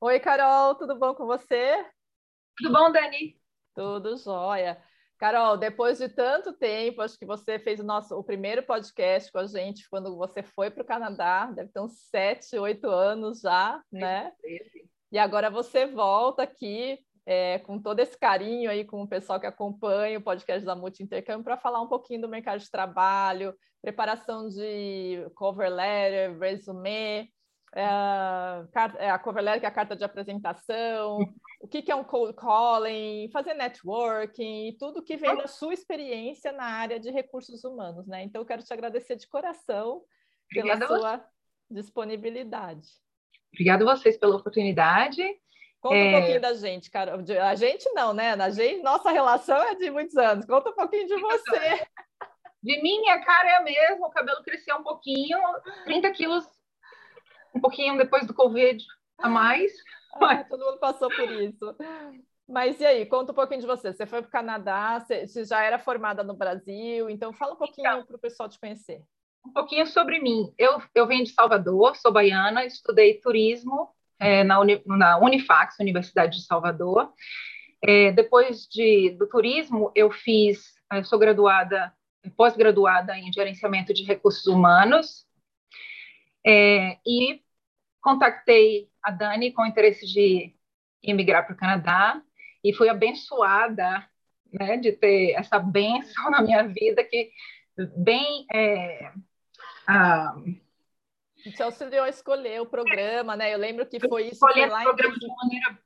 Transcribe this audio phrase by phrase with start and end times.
[0.00, 1.84] Oi, Carol, tudo bom com você?
[2.56, 3.36] Tudo bom, Dani?
[3.74, 4.80] Tudo jóia.
[5.18, 9.40] Carol, depois de tanto tempo, acho que você fez o nosso o primeiro podcast com
[9.40, 13.82] a gente quando você foi para o Canadá, deve ter uns sete, oito anos já,
[13.90, 14.32] né?
[15.10, 16.96] E agora você volta aqui
[17.26, 21.02] é, com todo esse carinho aí com o pessoal que acompanha o podcast da Multi
[21.02, 23.52] Intercâmbio para falar um pouquinho do mercado de trabalho,
[23.82, 27.28] preparação de cover letter, resume,
[27.74, 27.84] é,
[28.98, 31.18] é, a cover letter, que é a carta de apresentação,
[31.60, 36.52] o que, que é um cold calling, fazer networking, tudo que vem da sua experiência
[36.52, 38.22] na área de recursos humanos, né?
[38.22, 40.02] Então, eu quero te agradecer de coração
[40.48, 41.24] pela Obrigada sua
[41.70, 42.88] disponibilidade.
[43.52, 45.22] Obrigada a vocês pela oportunidade.
[45.80, 46.08] Conta é...
[46.08, 47.14] um pouquinho da gente, cara.
[47.46, 48.32] A gente não, né?
[48.32, 50.44] A gente, nossa relação é de muitos anos.
[50.46, 51.86] Conta um pouquinho de você.
[52.62, 55.38] De mim, a cara é a mesma, o cabelo cresceu um pouquinho,
[55.84, 56.57] 30 quilos
[57.54, 58.84] um pouquinho depois do Covid
[59.18, 59.72] a mais.
[60.20, 61.76] Ah, todo mundo passou por isso.
[62.48, 63.92] Mas e aí, conta um pouquinho de você.
[63.92, 67.86] Você foi para o Canadá, você já era formada no Brasil, então fala um pouquinho
[67.86, 69.02] então, para o pessoal te conhecer.
[69.46, 70.52] Um pouquinho sobre mim.
[70.58, 76.38] Eu, eu venho de Salvador, sou baiana, estudei turismo é, na, Uni, na Unifax, Universidade
[76.38, 77.12] de Salvador.
[77.84, 81.92] É, depois de, do turismo, eu fiz, eu sou graduada,
[82.36, 85.27] pós-graduada em gerenciamento de recursos humanos,
[86.44, 87.42] é, e
[88.00, 90.54] contactei a Dani com interesse de
[91.02, 92.22] emigrar para o Canadá
[92.62, 94.08] e fui abençoada
[94.52, 97.30] né, de ter essa benção na minha vida que
[97.96, 99.12] bem é,
[99.86, 100.34] ah,
[101.44, 103.54] você auxiliou a escolher o programa, né?
[103.54, 104.40] Eu lembro que foi isso.
[104.40, 105.18] Foi lá o programa em...
[105.18, 105.78] de maneira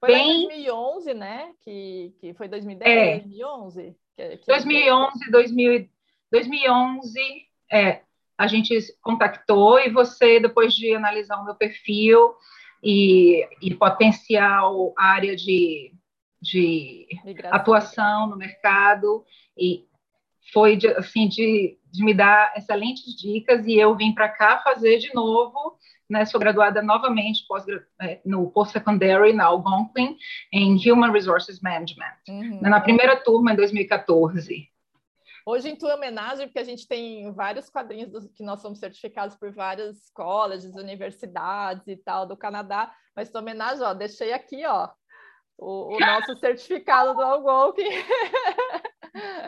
[0.00, 0.44] foi bem...
[0.44, 1.54] em 2011, né?
[1.60, 3.18] Que, que foi 2010, é.
[3.20, 3.96] 2011?
[4.16, 5.88] Que, que 2011, 2000,
[6.30, 7.20] 2011,
[7.70, 8.02] é
[8.42, 12.34] a gente contactou e você, depois de analisar o meu perfil
[12.82, 15.92] e, e potencial área de,
[16.40, 17.06] de
[17.52, 19.24] atuação no mercado,
[19.56, 19.86] e
[20.52, 24.98] foi de, assim de, de me dar excelentes dicas e eu vim para cá fazer
[24.98, 25.78] de novo
[26.10, 27.64] né, sou graduada novamente pós,
[28.00, 30.16] é, no post-secondary na Algonquin
[30.52, 32.60] em Human Resources Management, uhum.
[32.60, 34.68] na primeira turma em 2014.
[35.44, 39.36] Hoje, em tua homenagem, porque a gente tem vários quadrinhos do, que nós somos certificados
[39.36, 44.88] por várias colleges, universidades e tal do Canadá, mas tua homenagem, ó, deixei aqui, ó,
[45.58, 47.90] o, o nosso certificado do Algonquin.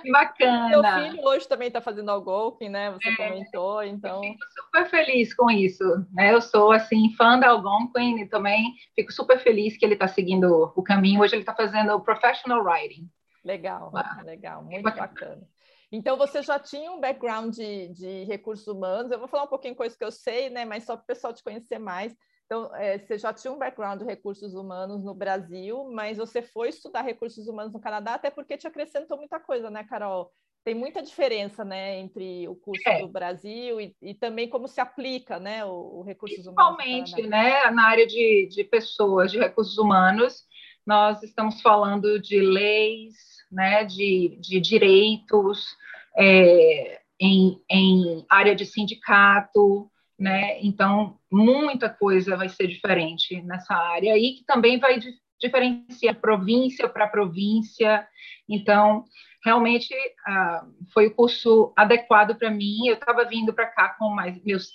[0.02, 0.68] Que bacana!
[0.68, 2.90] Seu filho hoje também está fazendo Algonquin, né?
[2.90, 4.22] Você é, comentou, então...
[4.22, 6.34] Eu fico super feliz com isso, né?
[6.34, 10.72] Eu sou, assim, fã da Algonquin e também fico super feliz que ele está seguindo
[10.76, 11.22] o caminho.
[11.22, 13.08] Hoje ele está fazendo Professional Writing.
[13.42, 15.06] Legal, ah, legal, muito bacana.
[15.06, 15.53] bacana.
[15.92, 19.10] Então, você já tinha um background de, de, recursos humanos.
[19.10, 20.64] Eu vou falar um pouquinho coisas que eu sei, né?
[20.64, 22.14] Mas só para o pessoal te conhecer mais.
[22.46, 26.68] Então, é, você já tinha um background de recursos humanos no Brasil, mas você foi
[26.68, 30.30] estudar recursos humanos no Canadá, até porque te acrescentou muita coisa, né, Carol?
[30.62, 33.00] Tem muita diferença, né, entre o curso é.
[33.00, 36.76] do Brasil e, e, também como se aplica, né, o, o recursos humanos.
[36.76, 40.44] Principalmente, né, na área de, de pessoas, de recursos humanos,
[40.86, 45.76] nós estamos falando de leis, né, de, de direitos,
[46.16, 50.58] é, em, em área de sindicato, né?
[50.60, 54.98] Então, muita coisa vai ser diferente nessa área e que também vai
[55.40, 58.06] diferenciar província para província.
[58.48, 59.04] Então,
[59.44, 59.94] realmente
[60.26, 62.86] ah, foi o curso adequado para mim.
[62.86, 64.68] Eu estava vindo para cá com mais meus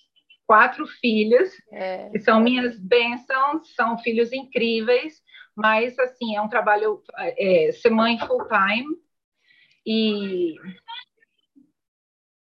[0.45, 2.09] quatro filhos, é.
[2.09, 5.21] que são minhas bênçãos, são filhos incríveis,
[5.59, 8.97] mas assim é um trabalho é, ser mãe full time
[9.85, 10.55] e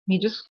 [0.08, 0.52] me desculpe.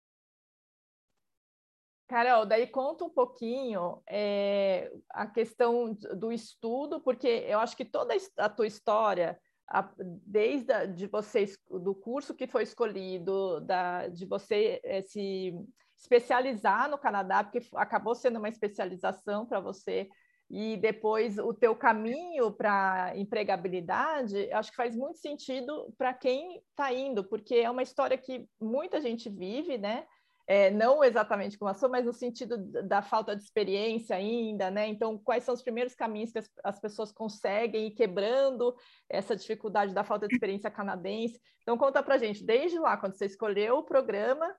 [2.07, 8.13] Carol, daí conta um pouquinho é, a questão do estudo, porque eu acho que toda
[8.37, 14.23] a tua história, a, desde a, de vocês do curso que foi escolhido, da, de
[14.23, 15.51] você é, se
[15.97, 20.07] especializar no Canadá, porque acabou sendo uma especialização para você,
[20.49, 26.93] e depois o teu caminho para empregabilidade, acho que faz muito sentido para quem está
[26.93, 30.05] indo, porque é uma história que muita gente vive, né?
[30.47, 34.87] É, não exatamente como a sua, mas no sentido da falta de experiência ainda, né?
[34.87, 38.75] Então, quais são os primeiros caminhos que as, as, pessoas conseguem ir quebrando
[39.09, 41.41] essa dificuldade da falta de experiência canadense?
[41.63, 44.55] Então, conta para gente, desde lá, quando você escolheu o programa,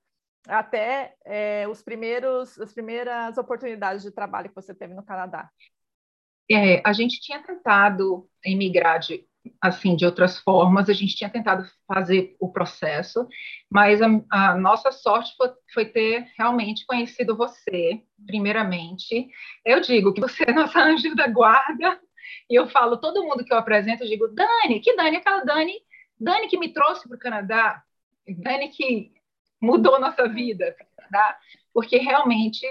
[0.49, 5.49] até é, os primeiros, as primeiras oportunidades de trabalho que você teve no Canadá.
[6.51, 9.25] É, a gente tinha tentado emigrar de,
[9.61, 13.27] assim, de outras formas, a gente tinha tentado fazer o processo,
[13.71, 19.29] mas a, a nossa sorte foi, foi, ter realmente conhecido você, primeiramente.
[19.65, 22.01] Eu digo que você é nossa anjo da guarda,
[22.49, 25.17] e eu falo, todo mundo que eu apresento, eu digo, Dani, que Dani?
[25.17, 25.75] Aquela Dani,
[26.19, 27.83] Dani que me trouxe para o Canadá,
[28.27, 29.13] Dani que
[29.61, 30.77] mudou nossa vida,
[31.11, 31.39] tá?
[31.73, 32.65] porque realmente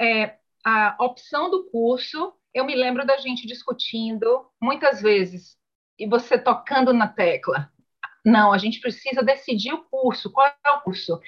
[0.00, 5.56] é, a opção do curso, eu me lembro da gente discutindo muitas vezes,
[5.98, 7.70] e você tocando na tecla.
[8.24, 11.20] Não, a gente precisa decidir o curso, qual é o curso?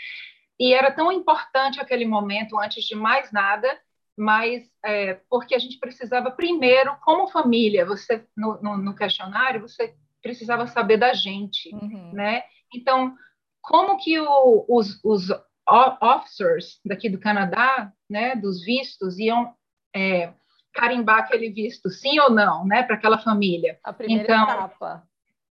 [0.58, 3.68] E era tão importante aquele momento, antes de mais nada,
[4.16, 9.94] mas é, porque a gente precisava primeiro, como família, você no, no, no questionário você
[10.22, 12.12] precisava saber da gente, uhum.
[12.12, 12.42] né?
[12.74, 13.16] Então,
[13.62, 15.28] como que o, os, os
[16.02, 19.54] officers daqui do Canadá, né, dos vistos, iam
[19.94, 20.32] é,
[20.72, 23.78] carimbar aquele visto, sim ou não, né, para aquela família.
[23.82, 25.08] A primeira então, etapa.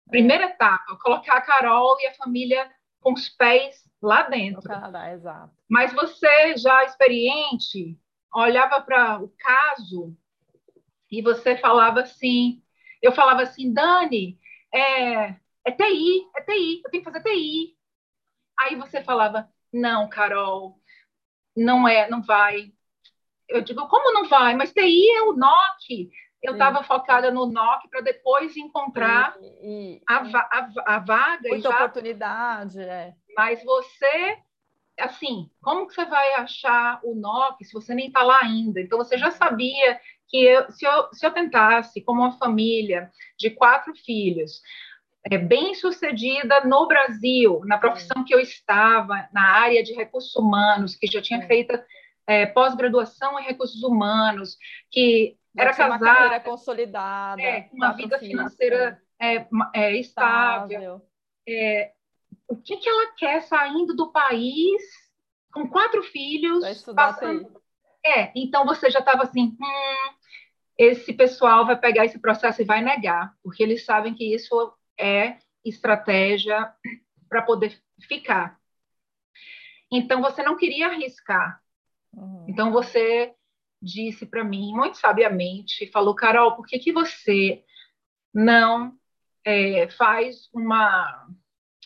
[0.08, 0.46] Primeira é.
[0.48, 2.70] etapa, colocar a Carol e a família
[3.00, 4.62] com os pés lá dentro.
[4.62, 5.52] Canadá, exato.
[5.68, 7.98] Mas você, já experiente,
[8.34, 10.16] olhava para o caso
[11.10, 12.62] e você falava assim,
[13.00, 14.38] eu falava assim, Dani,
[14.72, 17.76] é, é TI, é TI, eu tenho que fazer TI.
[18.58, 20.78] Aí você falava, não, Carol,
[21.56, 22.72] não é, não vai
[23.52, 24.54] eu digo, como não vai?
[24.54, 26.10] Mas TI é o NOC.
[26.42, 31.48] Eu estava focada no NOC para depois encontrar e, e, a, a, a, vaga.
[31.48, 31.76] Muita já...
[31.76, 33.14] oportunidade, é.
[33.36, 34.38] Mas você,
[34.98, 38.80] assim, como que você vai achar o NOC se você nem está lá ainda?
[38.80, 43.08] Então, você já sabia que eu, se, eu, se eu tentasse, como uma família
[43.38, 44.60] de quatro filhos,
[45.30, 50.96] é, bem sucedida no Brasil, na profissão que eu estava, na área de recursos humanos,
[50.96, 51.78] que já tinha feito
[52.26, 54.56] é, pós-graduação em recursos humanos,
[54.90, 56.04] que era casada.
[56.04, 57.42] Uma carreira consolidada.
[57.42, 61.02] É, uma vida financeira é, é, estável.
[61.48, 61.92] É,
[62.48, 64.82] o que, que ela quer saindo do país
[65.52, 66.84] com quatro filhos?
[66.94, 67.60] Passando...
[68.04, 70.14] É, então você já estava assim, hum,
[70.76, 75.38] esse pessoal vai pegar esse processo e vai negar, porque eles sabem que isso é
[75.64, 76.72] estratégia
[77.28, 77.78] para poder
[78.08, 78.58] ficar.
[79.90, 81.61] Então você não queria arriscar
[82.14, 82.46] Uhum.
[82.48, 83.32] Então você
[83.80, 87.64] disse para mim, muito sabiamente, falou, Carol, por que, que você
[88.32, 88.96] não
[89.44, 91.26] é, faz uma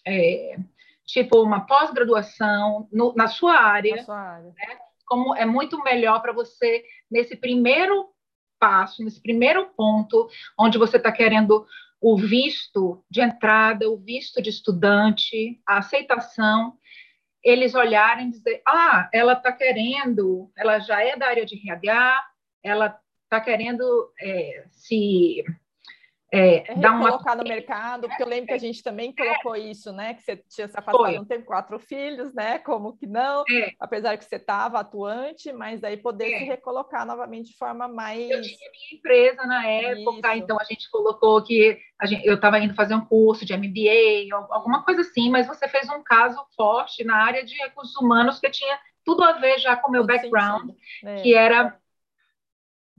[0.07, 0.59] é,
[1.05, 4.53] tipo uma pós-graduação na sua área, na sua área.
[4.53, 4.79] Né?
[5.07, 8.11] como é muito melhor para você nesse primeiro
[8.59, 11.67] passo, nesse primeiro ponto, onde você está querendo
[12.01, 16.77] o visto de entrada, o visto de estudante, a aceitação,
[17.47, 22.27] eles olharem e dizer, ah, ela está querendo, ela já é da área de RH,
[22.61, 25.45] ela está querendo é, se
[26.39, 29.57] é, é dar uma colocar no mercado, porque eu lembro que a gente também colocou
[29.57, 30.15] isso, né?
[30.15, 32.59] Que você tinha se afastado, não teve quatro filhos, né?
[32.59, 33.45] Como que não?
[33.51, 33.73] É.
[33.79, 36.39] Apesar que você estava atuante, mas daí poder é.
[36.39, 38.31] se recolocar novamente de forma mais.
[38.31, 40.45] Eu tinha minha empresa na época, isso.
[40.45, 44.85] então a gente colocou que gente, eu estava indo fazer um curso de MBA, alguma
[44.85, 48.79] coisa assim, mas você fez um caso forte na área de recursos humanos que tinha
[49.05, 50.71] tudo a ver já com o meu background,
[51.05, 51.23] é.
[51.23, 51.79] que era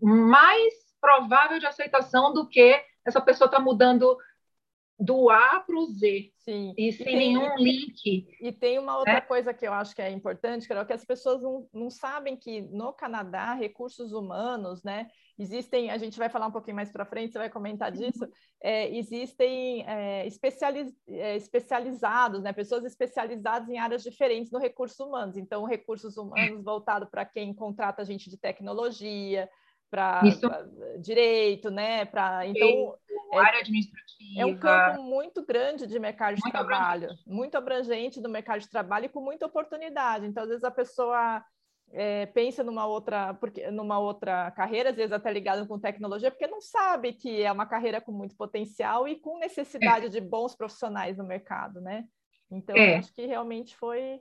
[0.01, 4.18] mais provável de aceitação do que essa pessoa está mudando
[5.00, 6.31] do A para o Z.
[6.39, 6.74] Sim.
[6.77, 8.27] E sem tem, nenhum link.
[8.42, 9.21] E tem uma outra né?
[9.21, 12.62] coisa que eu acho que é importante, Carol, que as pessoas não, não sabem que
[12.62, 15.07] no Canadá, recursos humanos, né?
[15.37, 18.28] Existem, a gente vai falar um pouquinho mais para frente, você vai comentar disso,
[18.59, 22.52] é, existem é, especializ, é, especializados, né?
[22.52, 25.37] Pessoas especializadas em áreas diferentes no recursos humanos.
[25.37, 29.47] Então, recursos humanos voltado para quem contrata gente de tecnologia,
[29.89, 30.21] para
[30.99, 32.06] direito, né?
[32.06, 32.95] Para então
[33.33, 34.41] é, área administrativa.
[34.41, 37.29] É um campo muito grande de mercado de muito trabalho, abrangente.
[37.29, 40.25] muito abrangente do mercado de trabalho e com muita oportunidade.
[40.25, 41.44] Então, às vezes a pessoa
[41.91, 46.47] é, pensa numa outra, porque numa outra carreira, às vezes até ligada com tecnologia, porque
[46.47, 50.09] não sabe que é uma carreira com muito potencial e com necessidade é.
[50.09, 52.06] de bons profissionais no mercado, né?
[52.51, 52.97] Então, é.
[52.97, 54.19] acho que realmente foi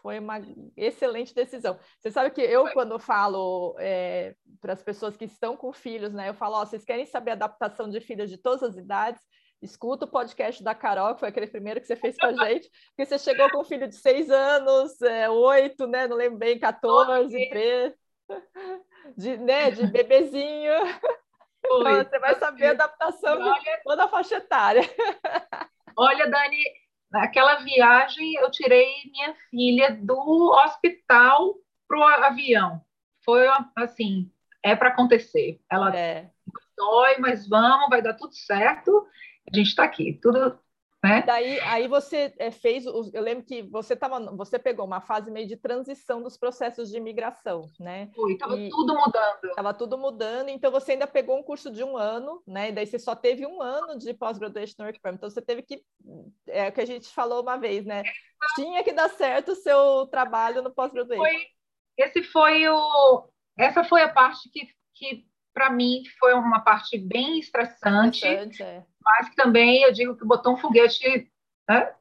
[0.00, 0.40] foi uma
[0.76, 1.78] excelente decisão.
[1.98, 6.28] Você sabe que eu, quando falo é, para as pessoas que estão com filhos, né,
[6.28, 9.20] eu falo: ó, vocês querem saber a adaptação de filhos de todas as idades?
[9.60, 12.70] Escuta o podcast da Carol, que foi aquele primeiro que você fez com a gente,
[12.88, 16.06] porque você chegou com um filho de seis anos, é, oito, né?
[16.06, 17.94] Não lembro bem, 14, três,
[19.16, 20.72] de, né, de bebezinho.
[21.64, 24.82] Então, você vai saber a adaptação de toda a faixa etária.
[25.96, 26.62] Olha, Dani,
[27.10, 31.54] Naquela viagem, eu tirei minha filha do hospital
[31.86, 32.82] para o avião.
[33.24, 34.30] Foi assim,
[34.62, 35.60] é para acontecer.
[35.70, 36.30] Ela é.
[36.76, 39.06] dói, mas vamos, vai dar tudo certo.
[39.52, 40.18] a gente está aqui.
[40.22, 40.58] Tudo
[41.02, 41.22] né?
[41.22, 45.46] Daí, aí você é, fez, eu lembro que você tava, você pegou uma fase meio
[45.46, 48.10] de transição dos processos de imigração, né?
[48.16, 49.44] Foi, estava tudo mudando.
[49.44, 52.70] Estava tudo mudando, então você ainda pegou um curso de um ano, né?
[52.70, 55.84] E daí você só teve um ano de pós-graduation work permit, então você teve que,
[56.48, 58.02] é o que a gente falou uma vez, né?
[58.56, 61.24] Tinha que dar certo o seu trabalho no pós-graduation.
[61.96, 67.38] Esse foi o, essa foi a parte que, que para mim foi uma parte bem
[67.38, 68.24] estressante.
[68.24, 71.30] estressante é mas também eu digo que botou um foguete.
[71.68, 71.94] Né?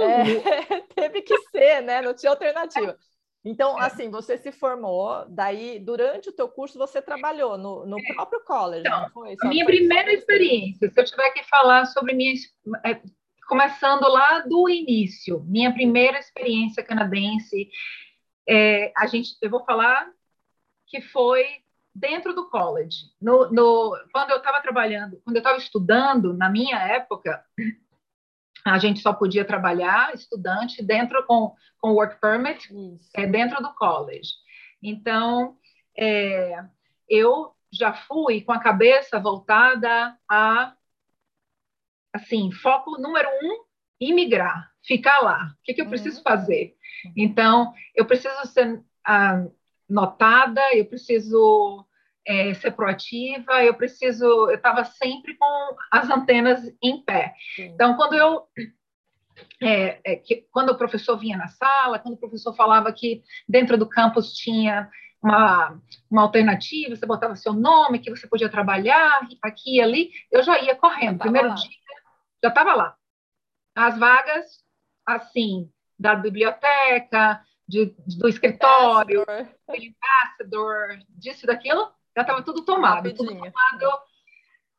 [0.00, 2.02] É, teve que ser, né?
[2.02, 2.96] Não tinha alternativa.
[3.44, 3.86] Então, é.
[3.86, 8.14] assim, você se formou, daí, durante o teu curso, você trabalhou no, no é.
[8.14, 12.34] próprio college, então, minha primeira experiência, se eu tiver que falar sobre minha...
[12.84, 13.00] É,
[13.48, 17.68] começando lá do início, minha primeira experiência canadense,
[18.48, 20.08] é, a gente, eu vou falar
[20.92, 21.46] que foi
[21.94, 23.06] dentro do college.
[23.18, 27.42] No, no quando eu estava trabalhando, quando eu estava estudando, na minha época,
[28.62, 32.68] a gente só podia trabalhar estudante dentro com, com work permit
[33.16, 34.32] é, dentro do college.
[34.82, 35.56] Então,
[35.98, 36.62] é,
[37.08, 40.74] eu já fui com a cabeça voltada a,
[42.12, 43.64] assim, foco número um,
[43.98, 45.54] imigrar, ficar lá.
[45.58, 46.22] O que, que eu preciso uhum.
[46.22, 46.76] fazer?
[47.16, 49.46] Então, eu preciso ser ah,
[49.92, 51.86] notada, eu preciso
[52.26, 57.34] é, ser proativa, eu preciso, eu estava sempre com as antenas em pé.
[57.54, 57.64] Sim.
[57.64, 58.46] Então, quando eu
[59.60, 63.76] é, é, que, quando o professor vinha na sala, quando o professor falava que dentro
[63.76, 64.90] do campus tinha
[65.22, 65.80] uma,
[66.10, 70.60] uma alternativa, você botava seu nome, que você podia trabalhar aqui e ali, eu já
[70.60, 71.18] ia correndo.
[71.18, 71.54] Primeiro lá.
[71.54, 71.70] dia,
[72.42, 72.96] já estava lá.
[73.74, 74.62] As vagas,
[75.06, 77.40] assim, da biblioteca,
[77.72, 79.24] de, do escritório,
[79.66, 82.96] ambassador, disso e daquilo, já estava tudo tomado.
[82.96, 83.30] Rapidinho.
[83.30, 84.02] Tudo tomado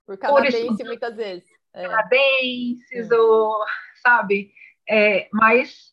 [0.06, 1.50] por canadense, por muitas vezes.
[1.74, 1.88] É.
[1.88, 3.16] Canadenses, é.
[3.16, 3.58] ou,
[4.04, 4.54] sabe?
[4.88, 5.92] É, mas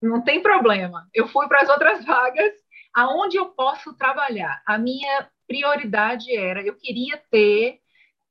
[0.00, 1.06] não tem problema.
[1.12, 2.54] Eu fui para as outras vagas
[2.94, 4.62] aonde eu posso trabalhar.
[4.66, 7.80] A minha prioridade era, eu queria ter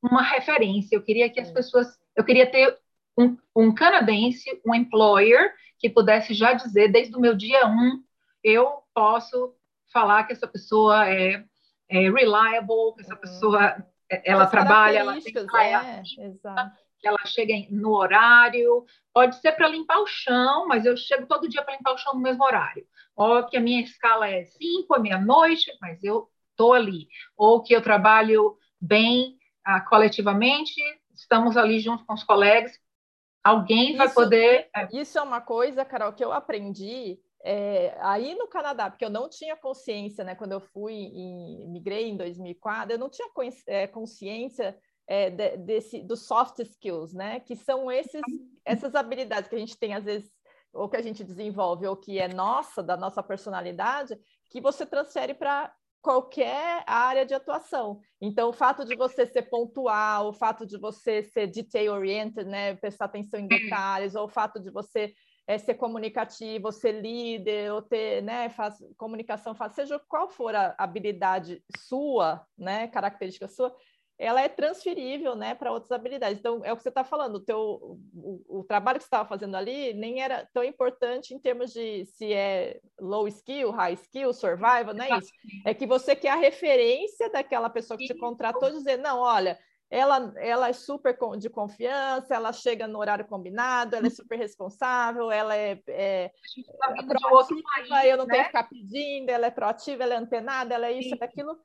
[0.02, 2.76] uma referência, eu queria que as pessoas, eu queria ter
[3.18, 8.04] um, um canadense, um employer, que pudesse já dizer, desde o meu dia um,
[8.44, 9.56] eu posso
[9.92, 11.44] falar que essa pessoa é,
[11.88, 13.22] é reliable, que essa uhum.
[13.22, 16.02] pessoa ela As trabalha, ela tem é,
[17.00, 18.86] que ela chega no horário.
[19.14, 22.14] Pode ser para limpar o chão, mas eu chego todo dia para limpar o chão
[22.14, 22.86] no mesmo horário.
[23.16, 27.08] Ou que a minha escala é 5, é meia-noite, mas eu estou ali.
[27.38, 30.82] Ou que eu trabalho bem ah, coletivamente,
[31.14, 32.80] estamos ali junto com os colegas,
[33.50, 34.70] Alguém vai poder.
[34.76, 34.88] É.
[34.94, 39.30] Isso é uma coisa, Carol, que eu aprendi é, aí no Canadá, porque eu não
[39.30, 40.36] tinha consciência, né?
[40.36, 43.28] Quando eu fui em, migrei em 2004, eu não tinha
[43.68, 44.78] é, consciência
[45.08, 47.40] é, de, desse dos soft skills, né?
[47.40, 48.22] Que são esses
[48.66, 50.32] essas habilidades que a gente tem às vezes
[50.72, 55.34] ou que a gente desenvolve ou que é nossa da nossa personalidade, que você transfere
[55.34, 58.00] para qualquer área de atuação.
[58.22, 63.06] Então, o fato de você ser pontual, o fato de você ser detail-oriented, né, prestar
[63.06, 65.14] atenção em detalhes, ou o fato de você
[65.48, 70.76] é, ser comunicativo, ser líder, ou ter né, faz, comunicação fácil, seja qual for a
[70.78, 73.76] habilidade sua, né, característica sua,
[74.20, 76.38] ela é transferível, né, para outras habilidades.
[76.38, 79.28] Então, é o que você está falando, o, teu, o, o trabalho que você estava
[79.28, 84.34] fazendo ali nem era tão importante em termos de se é low skill, high skill,
[84.34, 85.32] survival, não é isso.
[85.66, 89.58] É que você quer a referência daquela pessoa que te contratou, dizer, não, olha,
[89.90, 95.32] ela, ela é super de confiança, ela chega no horário combinado, ela é super responsável,
[95.32, 96.30] ela é, é,
[96.78, 98.34] tá é proativa, país, eu não né?
[98.34, 101.58] tenho que ficar pedindo, ela é proativa, ela é antenada, ela é isso, é aquilo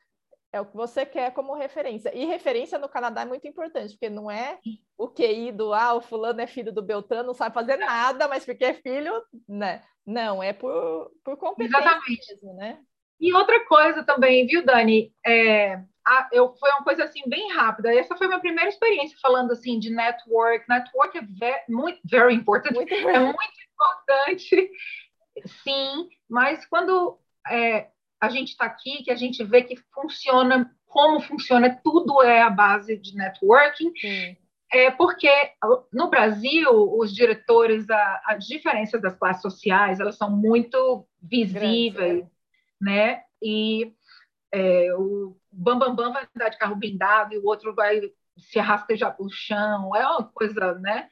[0.54, 2.14] é o que você quer como referência.
[2.14, 4.60] E referência no Canadá é muito importante, porque não é
[4.96, 8.44] o QI do ah, o fulano é filho do Beltrano, não sabe fazer nada, mas
[8.44, 9.12] porque é filho,
[9.48, 9.82] né?
[10.06, 12.34] Não, é por, por competência Exatamente.
[12.34, 12.78] mesmo, né?
[13.20, 15.12] E outra coisa também, viu, Dani?
[15.26, 17.92] É, a, eu, foi uma coisa assim bem rápida.
[17.92, 20.68] Essa foi a minha primeira experiência falando assim de network.
[20.68, 24.70] Network é very, muito very important, muito é muito importante,
[25.64, 26.08] sim.
[26.28, 27.18] Mas quando
[27.50, 27.88] é,
[28.24, 32.50] a gente está aqui, que a gente vê que funciona, como funciona, tudo é a
[32.50, 33.92] base de networking.
[33.96, 34.36] Sim.
[34.72, 35.30] É porque
[35.92, 42.22] no Brasil, os diretores, a, as diferenças das classes sociais, elas são muito visíveis, Grande,
[42.22, 42.28] é.
[42.80, 43.22] né?
[43.40, 43.92] E
[44.52, 48.00] é, o Bambambam Bam Bam vai andar de carro blindado e o outro vai
[48.36, 51.08] se arrastejar para o chão, é uma coisa, né?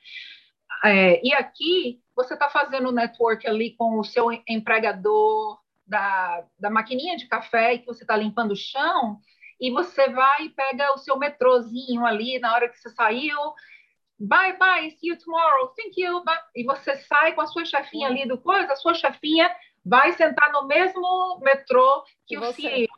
[0.85, 5.62] É, e aqui você está fazendo network ali com o seu empregador,
[5.93, 9.21] da, da maquininha de café e que você está limpando o chão,
[9.61, 13.39] e você vai e pega o seu metrozinho ali na hora que você saiu,
[14.19, 16.39] bye, bye, see you tomorrow, thank you, bye.
[16.57, 20.51] e você sai com a sua chefinha ali do coisa, a sua chefinha vai sentar
[20.51, 22.63] no mesmo metrô que, que o você...
[22.63, 22.89] CEO,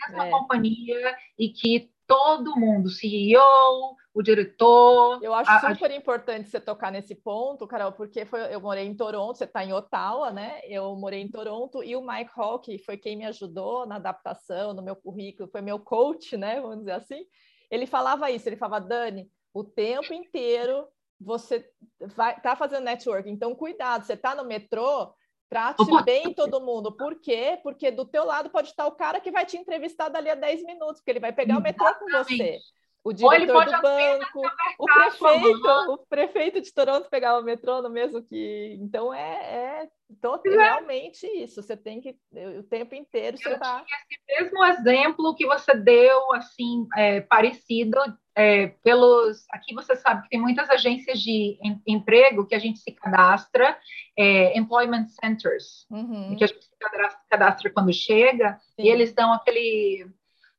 [0.00, 0.30] na mesma é.
[0.30, 5.18] companhia, e que todo mundo, CEO, o diretor.
[5.20, 5.96] Eu acho a, super a...
[5.96, 9.72] importante você tocar nesse ponto, Carol, porque foi, eu morei em Toronto, você está em
[9.72, 10.60] Ottawa, né?
[10.64, 14.82] Eu morei em Toronto e o Mike Hawke foi quem me ajudou na adaptação, no
[14.82, 16.60] meu currículo, foi meu coach, né?
[16.60, 17.26] Vamos dizer assim.
[17.68, 20.86] Ele falava isso, ele falava, Dani, o tempo inteiro
[21.20, 21.68] você
[22.14, 25.12] vai tá fazendo network, então cuidado, você está no metrô,
[25.48, 26.92] trate bem todo mundo.
[26.92, 27.58] Por quê?
[27.64, 30.62] Porque do teu lado pode estar o cara que vai te entrevistar dali a 10
[30.62, 31.80] minutos, porque ele vai pegar Exatamente.
[31.80, 32.60] o metrô com você
[33.04, 34.40] o diretor do banco,
[34.78, 38.78] o prefeito, o prefeito de Toronto pegava o metrô no mesmo que.
[38.80, 41.62] Então é, é então, realmente isso.
[41.62, 42.16] Você tem que
[42.58, 43.84] o tempo inteiro você está.
[44.28, 47.98] Esse mesmo exemplo que você deu, assim, é, parecido
[48.34, 49.44] é, pelos.
[49.50, 53.78] Aqui você sabe que tem muitas agências de em, emprego que a gente se cadastra,
[54.18, 56.36] é, employment centers, uhum.
[56.36, 58.82] que a gente se cadastra, cadastra quando chega Sim.
[58.84, 60.06] e eles dão aquele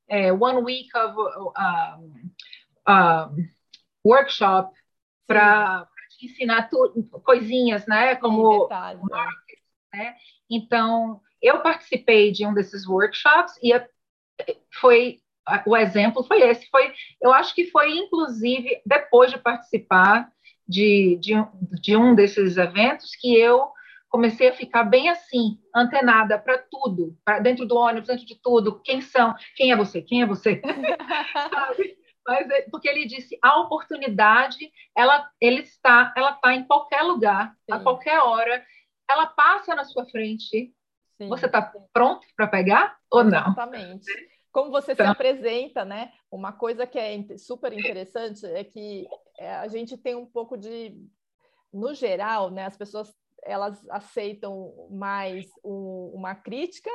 [0.07, 2.13] é, one week of um,
[2.87, 3.47] um,
[4.05, 4.75] workshop
[5.27, 8.15] para te ensinar tu, coisinhas, né?
[8.15, 9.61] Como marketing,
[9.93, 10.15] né?
[10.49, 13.73] Então, eu participei de um desses workshops e
[14.79, 15.19] foi
[15.65, 16.67] o exemplo foi esse.
[16.69, 20.31] Foi, eu acho que foi inclusive depois de participar
[20.67, 21.33] de, de,
[21.79, 23.69] de um desses eventos que eu
[24.09, 28.81] comecei a ficar bem assim, antenada para tudo, para dentro do ônibus, dentro de tudo,
[28.81, 30.61] quem são, quem é você, quem é você,
[32.27, 37.55] Mas, é, porque ele disse a oportunidade, ela, ele está, ela está em qualquer lugar,
[37.65, 37.73] Sim.
[37.73, 38.65] a qualquer hora,
[39.09, 40.73] ela passa na sua frente.
[41.17, 41.29] Sim.
[41.29, 43.51] Você está pronto para pegar ou não?
[43.51, 44.05] Exatamente.
[44.51, 45.05] Como você então...
[45.05, 46.11] se apresenta, né?
[46.31, 49.07] Uma coisa que é super interessante é que
[49.37, 50.97] é, a gente tem um pouco de,
[51.71, 52.65] no geral, né?
[52.65, 53.13] As pessoas
[53.45, 56.89] elas aceitam mais um, uma crítica,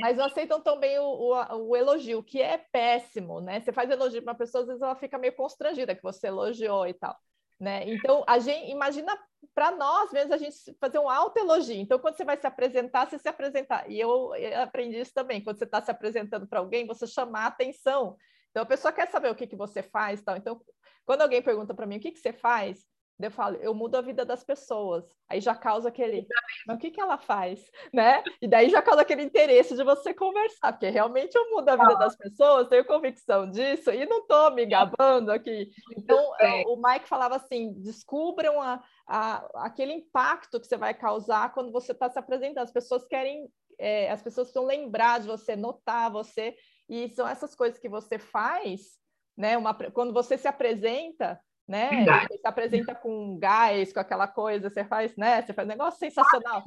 [0.00, 3.60] mas não aceitam também o, o, o, elogio, que é péssimo, né?
[3.60, 6.86] Você faz elogio para uma pessoa, às vezes ela fica meio constrangida que você elogiou
[6.86, 7.16] e tal.
[7.58, 7.88] Né?
[7.88, 9.16] Então, a gente imagina
[9.54, 11.76] para nós mesmo a gente fazer um alto elogio.
[11.76, 13.90] Então, quando você vai se apresentar, você se apresentar.
[13.90, 15.42] E eu, eu aprendi isso também.
[15.42, 18.16] Quando você está se apresentando para alguém, você chamar a atenção.
[18.50, 20.36] Então, a pessoa quer saber o que, que você faz, tal.
[20.36, 20.60] Então,
[21.06, 22.84] quando alguém pergunta para mim o que, que você faz,
[23.24, 25.04] eu falo, eu mudo a vida das pessoas.
[25.28, 26.26] Aí já causa aquele,
[26.66, 27.70] mas o que, que ela faz?
[27.92, 28.22] Né?
[28.42, 31.94] E daí já causa aquele interesse de você conversar, porque realmente eu mudo a vida
[31.94, 35.70] das pessoas, tenho convicção disso, e não estou me gabando aqui.
[35.96, 41.54] Então, é, o Mike falava assim: descubram a, a, aquele impacto que você vai causar
[41.54, 42.64] quando você está se apresentando.
[42.64, 43.48] As pessoas querem,
[43.78, 46.54] é, as pessoas precisam lembrar de você, notar você,
[46.86, 48.98] e são essas coisas que você faz,
[49.34, 49.56] né?
[49.56, 51.88] Uma, quando você se apresenta né?
[51.90, 52.26] Verdade.
[52.28, 55.42] Você se apresenta com gás, com aquela coisa, você faz, né?
[55.42, 56.62] Você faz um negócio sensacional.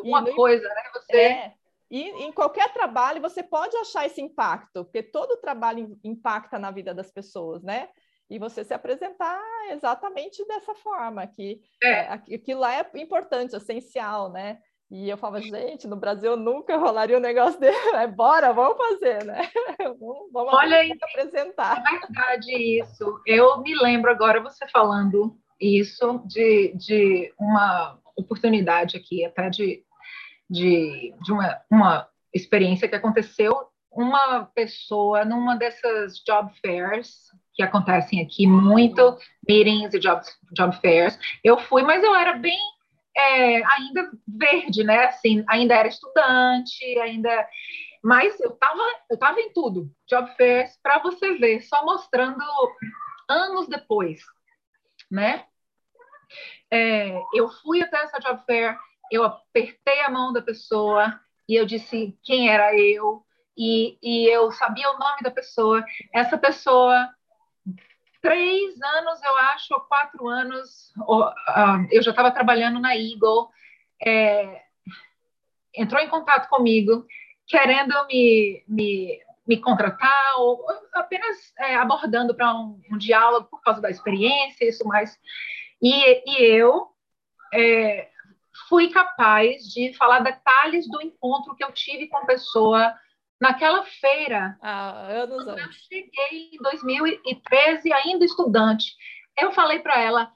[0.00, 0.82] Uma coisa, né?
[0.92, 1.54] Você é,
[1.90, 6.92] e em qualquer trabalho você pode achar esse impacto, porque todo trabalho impacta na vida
[6.92, 7.88] das pessoas, né?
[8.28, 11.90] E você se apresentar exatamente dessa forma, que é.
[11.90, 14.58] é aquilo lá é importante, essencial, né?
[14.90, 17.76] E eu falava, gente, no Brasil nunca rolaria um negócio dele.
[17.94, 19.48] É, bora, vamos fazer, né?
[19.98, 21.82] Vamos, vamos Olha aí, apresentar.
[21.86, 23.20] É verdade isso.
[23.26, 29.84] Eu me lembro agora você falando isso de, de uma oportunidade aqui, até de,
[30.48, 33.54] de, de uma, uma experiência que aconteceu.
[33.90, 39.16] Uma pessoa numa dessas job fairs que acontecem aqui muito,
[39.48, 40.20] meetings e job,
[40.52, 41.18] job fairs.
[41.42, 42.58] Eu fui, mas eu era bem
[43.16, 45.06] é, ainda verde, né?
[45.06, 47.48] Assim, ainda era estudante, ainda.
[48.02, 52.44] Mas eu estava eu tava em tudo, job fairs, para você ver, só mostrando
[53.28, 54.20] anos depois,
[55.10, 55.46] né?
[56.70, 58.76] É, eu fui até essa job fair,
[59.10, 63.24] eu apertei a mão da pessoa e eu disse quem era eu,
[63.56, 65.84] e, e eu sabia o nome da pessoa.
[66.12, 67.08] Essa pessoa
[68.24, 70.90] três anos, eu acho, ou quatro anos,
[71.90, 73.50] eu já estava trabalhando na Eagle,
[74.02, 74.62] é,
[75.74, 77.06] entrou em contato comigo,
[77.46, 83.82] querendo me, me, me contratar, ou apenas é, abordando para um, um, diálogo por causa
[83.82, 85.20] da experiência, isso mais.
[85.82, 86.86] E, e eu
[87.52, 88.08] é,
[88.70, 92.94] fui capaz de falar detalhes do encontro que eu tive com a pessoa
[93.40, 94.56] naquela feira.
[94.62, 98.94] Ah, anos quando eu cheguei em 2013, ainda estudante,
[99.36, 100.32] eu falei para ela: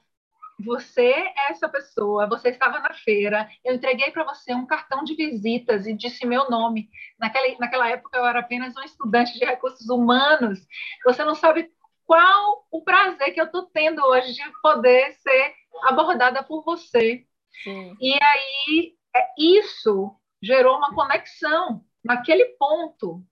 [0.59, 5.15] você é essa pessoa, você estava na feira, eu entreguei para você um cartão de
[5.15, 6.89] visitas e disse meu nome.
[7.17, 10.59] Naquela, naquela época eu era apenas um estudante de recursos humanos.
[11.05, 11.71] Você não sabe
[12.05, 17.25] qual o prazer que eu estou tendo hoje de poder ser abordada por você.
[17.63, 17.95] Sim.
[17.99, 23.23] E aí, é, isso gerou uma conexão naquele ponto.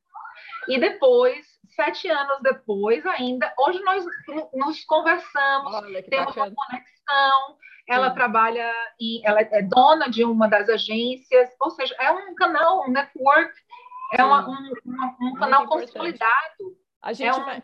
[0.68, 4.06] E depois, sete anos depois ainda, hoje nós
[4.54, 5.72] nos conversamos,
[6.10, 6.48] temos bacana.
[6.48, 7.58] uma conexão.
[7.88, 8.16] Ela Sim.
[8.16, 12.92] trabalha em, ela é dona de uma das agências, ou seja, é um canal, um
[12.92, 13.54] network,
[14.14, 14.72] é uma, um,
[15.22, 16.78] um, canal consolidado.
[17.02, 17.64] A gente é um, vai...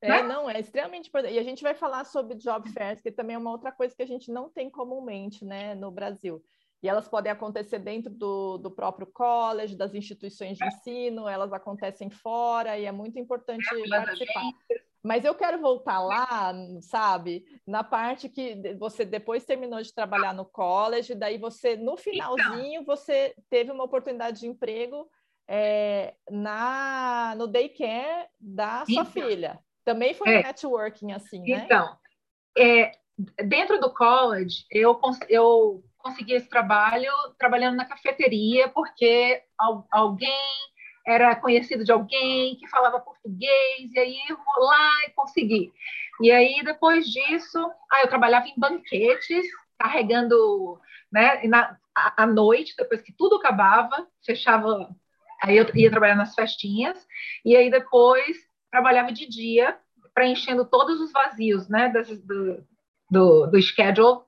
[0.00, 0.22] É, né?
[0.22, 1.34] não, é extremamente importante.
[1.34, 4.02] E a gente vai falar sobre job fairs, que também é uma outra coisa que
[4.02, 6.42] a gente não tem comumente né, no Brasil.
[6.84, 12.10] E elas podem acontecer dentro do, do próprio college, das instituições de ensino, elas acontecem
[12.10, 14.42] fora, e é muito importante participar.
[15.02, 20.44] Mas eu quero voltar lá, sabe, na parte que você depois terminou de trabalhar no
[20.44, 22.84] college, daí você, no finalzinho, então.
[22.84, 25.08] você teve uma oportunidade de emprego
[25.48, 29.06] é, na, no daycare da sua então.
[29.06, 29.58] filha.
[29.86, 30.40] Também foi é.
[30.40, 31.62] um networking assim, né?
[31.64, 31.96] Então,
[32.58, 32.92] é,
[33.42, 39.42] dentro do college, eu, eu consegui esse trabalho trabalhando na cafeteria, porque
[39.90, 40.30] alguém
[41.06, 45.72] era conhecido de alguém que falava português, e aí eu vou lá e consegui.
[46.20, 47.58] E aí, depois disso,
[47.90, 49.46] ah, eu trabalhava em banquetes,
[49.78, 50.78] carregando,
[51.10, 54.94] né, na, à noite, depois que tudo acabava, fechava,
[55.42, 57.06] aí eu ia trabalhar nas festinhas,
[57.44, 58.36] e aí depois
[58.70, 59.78] trabalhava de dia,
[60.12, 62.66] preenchendo todos os vazios, né, do,
[63.10, 64.20] do, do schedule,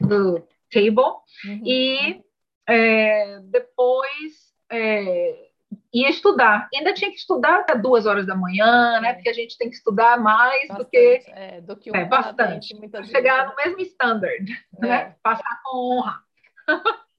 [0.00, 1.14] do table,
[1.46, 1.62] uhum.
[1.64, 2.22] e
[2.68, 5.48] é, depois é,
[5.92, 6.68] ia estudar.
[6.74, 9.76] Ainda tinha que estudar até duas horas da manhã, né, porque a gente tem que
[9.76, 11.22] estudar mais bastante, do que...
[11.28, 12.76] É, do que um é, bastante.
[13.06, 14.44] Chegar no mesmo standard,
[14.78, 15.16] né, é.
[15.22, 16.22] passar com honra.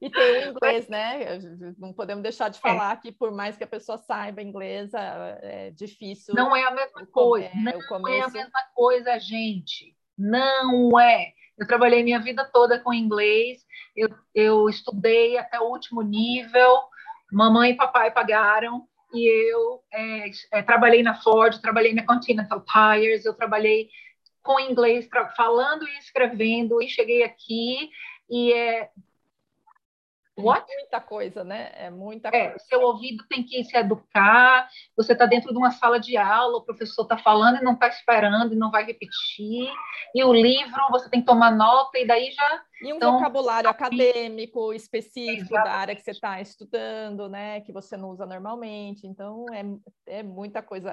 [0.02, 1.40] E tem o inglês, né?
[1.78, 2.62] Não podemos deixar de é.
[2.62, 2.98] falar é.
[2.98, 6.34] que, por mais que a pessoa saiba inglês, é difícil.
[6.36, 7.48] Não é a mesma coisa.
[7.48, 9.96] É, não é a mesma coisa, gente.
[10.18, 11.34] Não é.
[11.60, 16.80] Eu trabalhei minha vida toda com inglês, eu, eu estudei até o último nível,
[17.32, 23.26] mamãe e papai pagaram, e eu é, é, trabalhei na Ford, trabalhei na Continental Tires,
[23.26, 23.90] eu trabalhei
[24.42, 27.90] com inglês, falando e escrevendo, e cheguei aqui,
[28.30, 28.90] e é
[30.44, 30.66] What?
[30.80, 31.72] Muita coisa, né?
[31.76, 32.66] É muita é, coisa.
[32.66, 34.68] Seu ouvido tem que se educar.
[34.96, 37.88] Você está dentro de uma sala de aula, o professor está falando e não está
[37.88, 39.70] esperando e não vai repetir.
[40.16, 43.70] E o livro, você tem que tomar nota e daí já e um então, vocabulário
[43.70, 45.64] acadêmico específico exatamente.
[45.66, 47.60] da área que você está estudando, né?
[47.62, 49.06] Que você não usa normalmente.
[49.06, 50.92] Então, é, é muita coisa.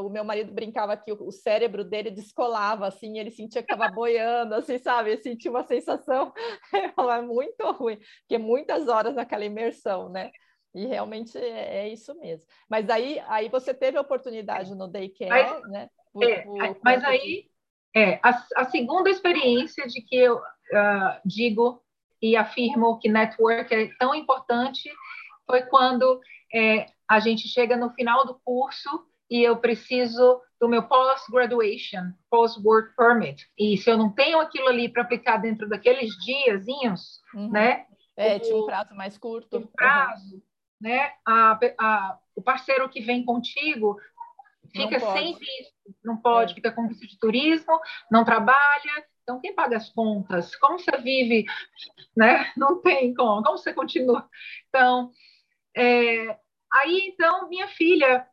[0.00, 4.54] O meu marido brincava que o cérebro dele descolava, assim, ele sentia que estava boiando,
[4.54, 5.10] assim, sabe?
[5.10, 6.32] Ele sentia uma sensação
[6.72, 10.30] é muito ruim, porque muitas horas naquela imersão, né?
[10.74, 12.46] E realmente é, é isso mesmo.
[12.68, 15.90] Mas aí, aí você teve a oportunidade no daycare, mas, né?
[16.12, 17.50] Por, é, por mas aí,
[17.94, 20.40] é, a, a segunda experiência de que eu
[20.72, 21.82] uh, digo
[22.20, 24.90] e afirmo que network é tão importante
[25.46, 26.20] foi quando
[26.52, 32.94] é, a gente chega no final do curso e eu preciso do meu post-graduation, post-work
[32.96, 33.46] permit.
[33.58, 37.50] E se eu não tenho aquilo ali para aplicar dentro daqueles diazinhos, uhum.
[37.50, 37.86] né?
[38.16, 39.58] É, tinha um prazo mais curto.
[39.58, 40.42] Um prazo, uhum.
[40.80, 41.12] né?
[41.26, 44.00] A, a, o parceiro que vem contigo
[44.72, 45.74] fica sem visto,
[46.04, 46.54] não pode, é.
[46.54, 47.78] fica com visto de turismo,
[48.10, 50.54] não trabalha, então, quem paga as contas?
[50.54, 51.46] Como você vive?
[52.16, 52.52] Né?
[52.56, 53.42] Não tem como.
[53.42, 54.30] Como você continua?
[54.68, 55.10] Então,
[55.76, 56.38] é,
[56.72, 58.24] aí, então, minha filha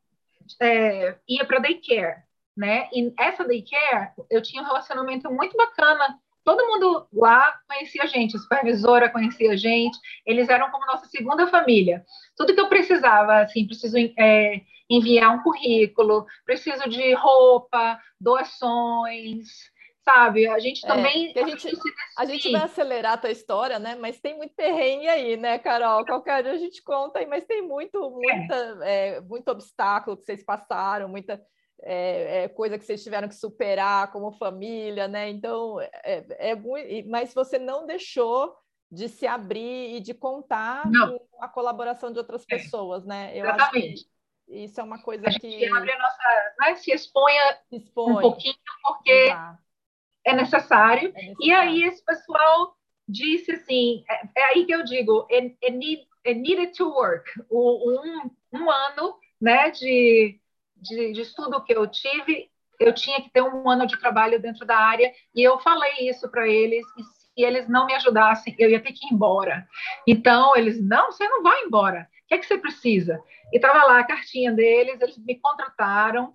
[0.61, 2.21] é, ia para daycare,
[2.55, 2.89] né?
[2.93, 6.19] E essa daycare, eu tinha um relacionamento muito bacana.
[6.43, 11.07] Todo mundo lá conhecia a gente, a supervisora conhecia a gente, eles eram como nossa
[11.07, 12.05] segunda família.
[12.37, 19.72] Tudo que eu precisava, assim, preciso é, enviar um currículo, preciso de roupa, doações,
[20.03, 20.47] sabe?
[20.47, 21.33] A gente é, também.
[21.35, 21.69] É, a, gente,
[22.17, 23.95] a gente vai acelerar a tua história, né?
[23.95, 26.05] Mas tem muito perrengue aí, né, Carol?
[26.05, 29.15] Qualquer dia a gente conta aí, mas tem muito, muita, é.
[29.15, 31.41] É, muito obstáculo que vocês passaram, muita.
[31.85, 35.29] É, é, coisa que vocês tiveram que superar como família, né?
[35.29, 38.55] Então, é, é muito, mas você não deixou
[38.89, 41.19] de se abrir e de contar não.
[41.19, 43.31] com a colaboração de outras pessoas, né?
[43.33, 43.93] Eu Exatamente.
[43.95, 47.77] acho que isso é uma coisa a que abre a nossa, né, se exponha se
[47.77, 48.13] expõe.
[48.13, 49.62] um pouquinho, porque Exato
[50.25, 51.09] é necessário.
[51.09, 51.35] é necessário.
[51.39, 52.75] E aí esse pessoal
[53.07, 57.29] disse assim, é, é aí que eu digo, it, it, need, it needed to work.
[57.49, 60.39] O, um, um ano né, de,
[60.77, 64.65] de, de estudo que eu tive, eu tinha que ter um ano de trabalho dentro
[64.65, 68.69] da área, e eu falei isso para eles, e se eles não me ajudassem, eu
[68.69, 69.67] ia ter que ir embora.
[70.07, 73.21] Então, eles, não, você não vai embora, o que é que você precisa?
[73.51, 76.33] E estava lá a cartinha deles, eles me contrataram,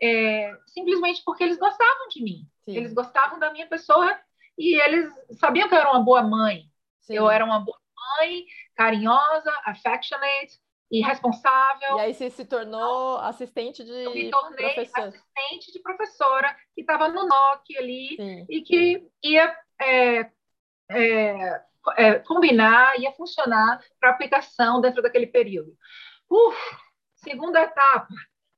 [0.00, 2.48] é, simplesmente porque eles gostavam de mim.
[2.64, 2.76] Sim.
[2.76, 4.18] Eles gostavam da minha pessoa
[4.58, 6.64] e eles sabiam que eu era uma boa mãe.
[7.00, 7.14] Sim.
[7.14, 7.78] Eu era uma boa
[8.18, 10.58] mãe, carinhosa, affectionate
[10.90, 11.96] e responsável.
[11.96, 15.08] E aí você se tornou assistente de eu me tornei professora.
[15.08, 18.46] assistente de professora que estava no NOC ali Sim.
[18.48, 20.30] e que ia é,
[20.90, 21.62] é,
[21.96, 25.76] é, combinar, ia funcionar para aplicação dentro daquele período.
[26.30, 26.56] Uf,
[27.16, 28.08] segunda etapa.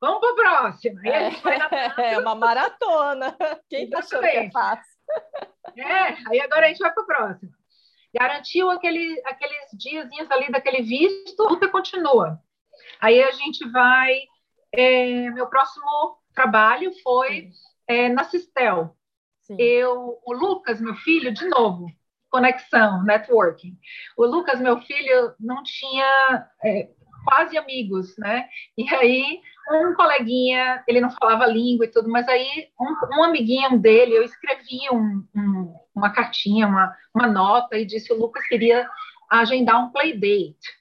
[0.01, 1.01] Vamos para a próxima.
[1.05, 1.31] É,
[2.15, 3.37] é, uma maratona.
[3.69, 4.99] Quem está achando que é fácil?
[5.77, 7.53] É, aí agora a gente vai para a próxima.
[8.13, 12.41] Garantiu aquele, aqueles diazinhos ali daquele visto, a luta continua.
[13.01, 14.23] Aí a gente vai.
[14.73, 17.51] É, meu próximo trabalho foi
[17.87, 18.97] é, na Cistel.
[19.43, 19.57] Sim.
[19.59, 21.87] Eu, o Lucas, meu filho, de novo,
[22.31, 23.79] conexão, networking.
[24.17, 26.91] O Lucas, meu filho, não tinha é,
[27.29, 28.49] quase amigos, né?
[28.77, 33.79] E aí, um coleguinha, ele não falava língua e tudo, mas aí, um, um amiguinho
[33.79, 38.89] dele, eu escrevi um, um, uma cartinha, uma, uma nota, e disse: o Lucas queria
[39.31, 40.79] agendar um play date.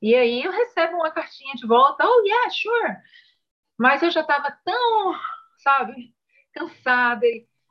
[0.00, 2.96] E aí, eu recebo uma cartinha de volta: oh, yeah, sure.
[3.76, 5.14] Mas eu já estava tão,
[5.58, 6.14] sabe,
[6.54, 7.26] cansada,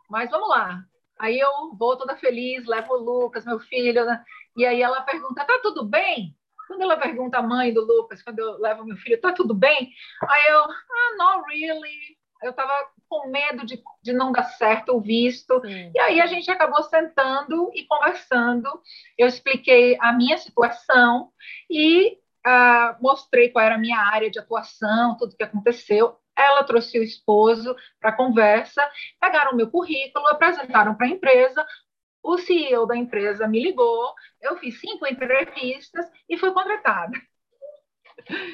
[0.09, 0.83] mas vamos lá.
[1.17, 4.23] Aí eu vou toda feliz, levo o Lucas, meu filho, né?
[4.57, 6.35] e aí ela pergunta: tá tudo bem?
[6.69, 9.91] Quando ela pergunta à mãe do Lucas, quando eu levo meu filho, tá tudo bem?
[10.21, 12.15] Aí eu, ah, not really.
[12.43, 12.71] Eu estava
[13.09, 15.59] com medo de, de não dar certo o visto.
[15.61, 15.91] Sim.
[15.95, 18.69] E aí a gente acabou sentando e conversando.
[19.17, 21.31] Eu expliquei a minha situação
[21.67, 26.19] e uh, mostrei qual era a minha área de atuação, tudo que aconteceu.
[26.37, 28.87] Ela trouxe o esposo para a conversa,
[29.19, 31.65] pegaram o meu currículo, apresentaram para a empresa
[32.23, 37.17] o CEO da empresa me ligou, eu fiz cinco entrevistas e fui contratada.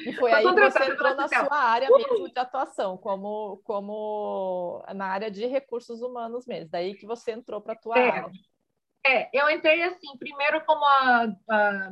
[0.06, 5.06] E foi aí que você entrou na sua área mesmo de atuação, como, como na
[5.06, 8.32] área de recursos humanos mesmo, daí que você entrou para a tua é, área.
[9.06, 11.90] É, eu entrei assim, primeiro como a, a,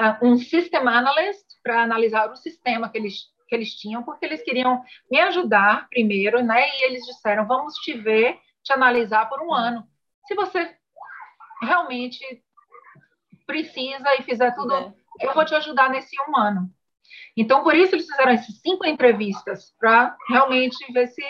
[0.00, 4.42] a, um System Analyst, para analisar o sistema que eles, que eles tinham, porque eles
[4.42, 9.52] queriam me ajudar primeiro, né, e eles disseram, vamos te ver, te analisar por um
[9.52, 9.86] ano
[10.28, 10.76] se você
[11.62, 12.22] realmente
[13.46, 14.92] precisa e fizer tudo, é.
[15.22, 16.70] eu vou te ajudar nesse um ano.
[17.34, 21.22] Então, por isso eles fizeram essas cinco entrevistas para realmente ver se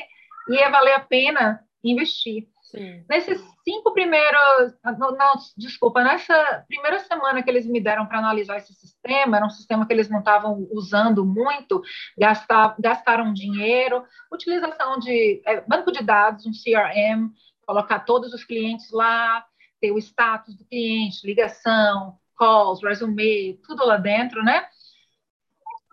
[0.49, 2.49] ia valer a pena investir.
[2.63, 3.05] Sim.
[3.09, 8.59] Nesses cinco primeiros, não, não, desculpa, nessa primeira semana que eles me deram para analisar
[8.59, 11.81] esse sistema, era um sistema que eles não estavam usando muito,
[12.19, 17.31] gastar, gastaram dinheiro, utilização de é, banco de dados, um CRM,
[17.69, 19.47] colocar todos os clientes lá,
[19.79, 24.67] ter o status do cliente, ligação, calls, resume, tudo lá dentro, né?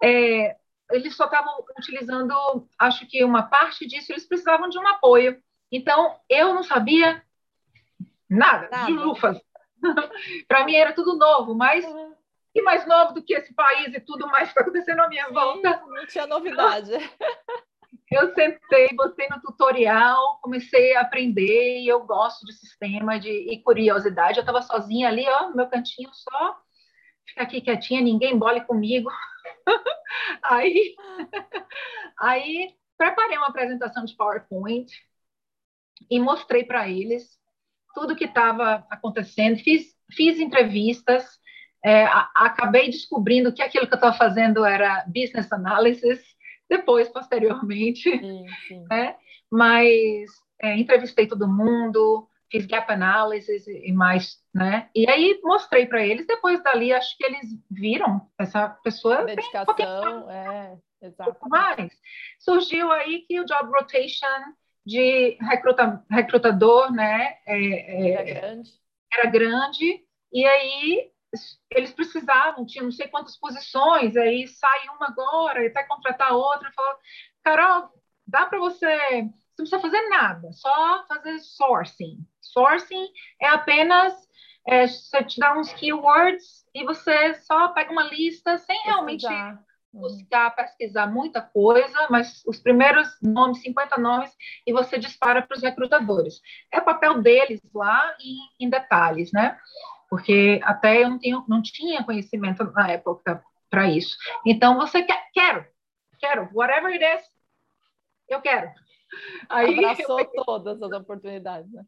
[0.01, 0.55] É,
[0.89, 5.37] eles só estavam utilizando, acho que uma parte disso, eles precisavam de um apoio.
[5.69, 7.21] Então, eu não sabia
[8.29, 8.85] nada, nada.
[8.85, 9.37] de lufas.
[10.47, 12.15] Para mim era tudo novo, mas uhum.
[12.55, 15.27] e mais novo do que esse país e tudo mais que está acontecendo à minha
[15.27, 15.83] Sim, volta.
[15.87, 16.91] Não tinha novidade.
[18.11, 23.61] eu sentei, botei no tutorial, comecei a aprender e eu gosto de sistema de, e
[23.63, 24.37] curiosidade.
[24.37, 26.57] Eu estava sozinha ali, ó, no meu cantinho só,
[27.25, 29.09] ficar aqui quietinha, ninguém bole comigo.
[30.43, 30.95] aí,
[32.19, 34.91] aí preparei uma apresentação de PowerPoint
[36.09, 37.39] e mostrei para eles
[37.95, 41.25] tudo que estava acontecendo, fiz, fiz entrevistas,
[41.83, 46.34] é, a, acabei descobrindo que aquilo que eu estava fazendo era business analysis,
[46.69, 48.85] depois, posteriormente, sim, sim.
[48.89, 49.15] Né?
[49.51, 50.29] Mas
[50.61, 54.89] é, entrevistei todo mundo, fiz gap analysis e mais, né?
[54.95, 59.25] E aí mostrei para eles, depois dali, acho que eles viram essa pessoa...
[59.25, 61.37] Dedicação, é, exato.
[61.49, 61.91] mais.
[62.39, 64.27] Surgiu aí que o job rotation
[64.85, 67.37] de recruta, recrutador, né?
[67.45, 68.71] É, é, era grande.
[69.11, 71.11] Era grande, e aí
[71.69, 76.71] eles precisavam, tinha não sei quantas posições, aí sai uma agora, e até contratar outra,
[76.73, 76.95] falou,
[77.43, 77.89] Carol,
[78.27, 82.17] dá para você, você não precisa fazer nada, só fazer sourcing.
[82.41, 83.07] Sourcing
[83.41, 84.13] é apenas
[84.67, 89.27] é, você te dá uns keywords e você só pega uma lista sem realmente
[89.95, 94.31] buscar, pesquisar muita coisa, mas os primeiros nomes, 50 nomes,
[94.67, 96.41] e você dispara para os recrutadores.
[96.71, 99.57] É o papel deles lá em, em detalhes, né?
[100.15, 104.15] Porque até eu não, tinha, não tinha conhecimento na época para isso.
[104.45, 105.65] Então, você quer, quero,
[106.17, 107.29] quero, whatever it is,
[108.29, 108.71] eu quero.
[109.49, 110.43] Aí, Abraçou eu...
[110.45, 111.83] todas as oportunidades, né?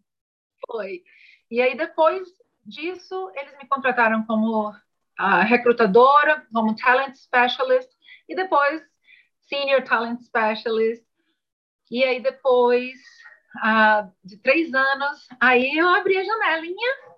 [0.69, 1.03] Foi.
[1.49, 2.27] E aí, depois
[2.65, 7.89] disso, eles me contrataram como uh, recrutadora, como talent specialist,
[8.27, 8.83] e depois
[9.47, 11.05] senior talent specialist,
[11.89, 12.99] E aí depois
[13.63, 17.16] ah, de três anos, aí eu abri a janelinha.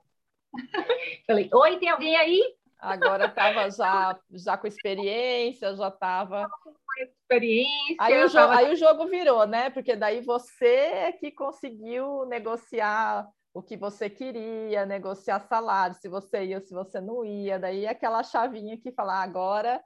[1.27, 2.55] Falei, oi, tem alguém aí?
[2.79, 6.49] Agora estava já, já com experiência, já estava.
[6.97, 7.97] Experiência.
[7.99, 8.55] Aí o, tava...
[8.55, 9.69] aí o jogo virou, né?
[9.69, 16.45] Porque daí você é que conseguiu negociar o que você queria, negociar salário, se você
[16.45, 19.83] ia, se você não ia, daí aquela chavinha que fala, ah, agora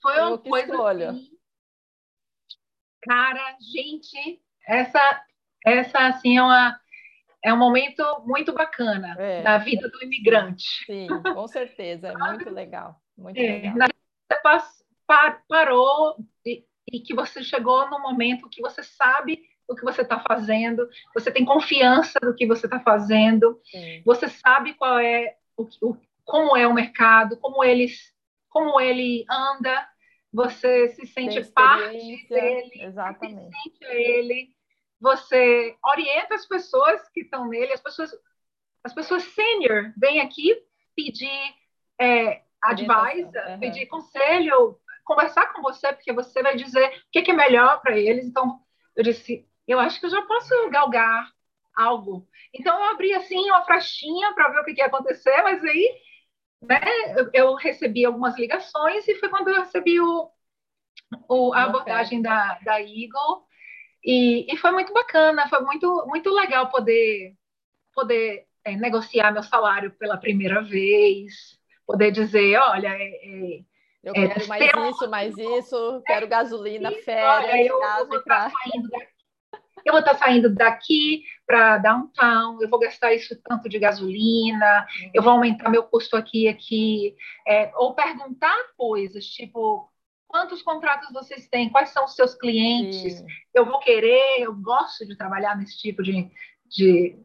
[0.00, 1.08] foi, foi uma coisa escolho.
[1.10, 1.30] Assim,
[3.02, 5.24] cara, gente, essa
[5.66, 6.80] essa assim é uma
[7.44, 9.42] é um momento muito bacana é.
[9.42, 10.84] da vida do imigrante.
[10.86, 13.88] Sim, com certeza, é muito legal, muito é, legal.
[14.28, 14.72] Você
[15.48, 20.18] parou e, e que você chegou no momento que você sabe o que você está
[20.20, 24.02] fazendo, você tem confiança do que você está fazendo, Sim.
[24.04, 28.12] você sabe qual é o, o, como é o mercado, como eles,
[28.48, 29.86] como ele anda,
[30.32, 33.56] você se sente parte dele, exatamente.
[33.56, 34.50] se sente ele,
[35.00, 38.10] você orienta as pessoas que estão nele, as pessoas,
[38.82, 40.56] as pessoas sênior vêm aqui
[40.94, 41.54] pedir
[42.00, 43.60] é, advice, uhum.
[43.60, 48.26] pedir conselho, conversar com você, porque você vai dizer o que, é melhor para eles.
[48.26, 48.60] Então,
[48.94, 51.32] eu disse, eu acho que eu já posso galgar
[51.76, 52.28] algo.
[52.52, 56.00] Então, eu abri assim uma frestinha para ver o que, que ia acontecer, mas aí
[56.60, 56.80] né,
[57.16, 60.30] eu, eu, recebi algumas ligações e foi quando eu recebi o,
[61.28, 63.46] o a abordagem da, da Eagle.
[64.04, 67.34] E, e, foi muito bacana, foi muito, muito legal poder,
[67.94, 73.60] poder é, negociar meu salário pela primeira vez, poder dizer, olha, é, é,
[74.04, 78.08] eu é, quero mais isso, mais isso, quero gasolina, férias, eu, casa
[79.88, 85.10] eu vou estar saindo daqui para downtown, eu vou gastar isso tanto de gasolina, uhum.
[85.14, 89.90] eu vou aumentar meu custo aqui aqui, é, ou perguntar coisas, tipo,
[90.28, 93.26] quantos contratos vocês têm, quais são os seus clientes, Sim.
[93.54, 96.30] eu vou querer, eu gosto de trabalhar nesse tipo de,
[96.66, 97.16] de,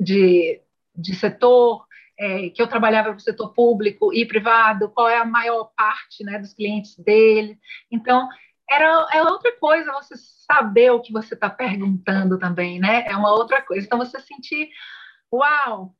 [0.00, 0.62] de,
[0.94, 1.84] de setor,
[2.18, 6.38] é, que eu trabalhava no setor público e privado, qual é a maior parte né,
[6.38, 7.58] dos clientes dele.
[7.90, 8.28] Então,
[8.70, 13.04] era, é outra coisa você saber o que você está perguntando também, né?
[13.06, 13.86] É uma outra coisa.
[13.86, 14.68] Então, você sentir,
[15.32, 15.94] uau!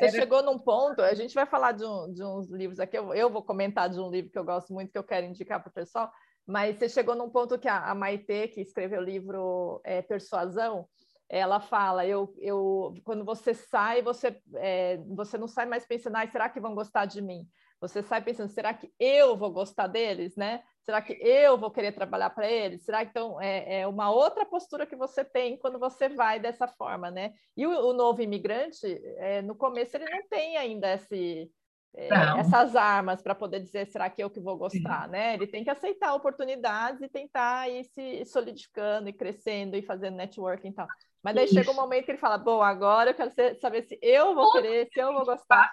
[0.00, 0.16] Você era...
[0.16, 3.30] chegou num ponto, a gente vai falar de, um, de uns livros aqui, eu, eu,
[3.30, 5.74] vou comentar de um livro que eu gosto muito, que eu quero indicar para o
[5.74, 6.10] pessoal,
[6.46, 10.88] mas você chegou num ponto que a, a Maite, que escreveu o livro é, Persuasão,
[11.30, 16.26] ela fala, eu, eu, quando você sai, você, é, você não sai mais pensando, ah,
[16.26, 17.46] será que vão gostar de mim?
[17.80, 20.60] Você sai pensando, será que eu vou gostar deles, né?
[20.82, 22.84] Será que eu vou querer trabalhar para eles?
[22.84, 26.66] Será que então é, é, uma outra postura que você tem quando você vai dessa
[26.66, 27.32] forma, né?
[27.56, 28.86] E o, o novo imigrante,
[29.18, 31.48] é, no começo, ele não tem ainda esse,
[31.94, 35.12] é, essas armas para poder dizer será que eu que vou gostar, Sim.
[35.12, 35.34] né?
[35.34, 40.68] Ele tem que aceitar oportunidades e tentar ir se solidificando e crescendo e fazendo networking
[40.68, 40.88] e tal.
[41.22, 41.54] Mas daí Isso.
[41.54, 43.30] chega um momento que ele fala: Bom, agora eu quero
[43.60, 45.70] saber se eu vou querer, se eu vou gostar.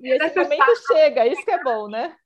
[0.00, 2.16] E esse momento chega, isso que é bom, né?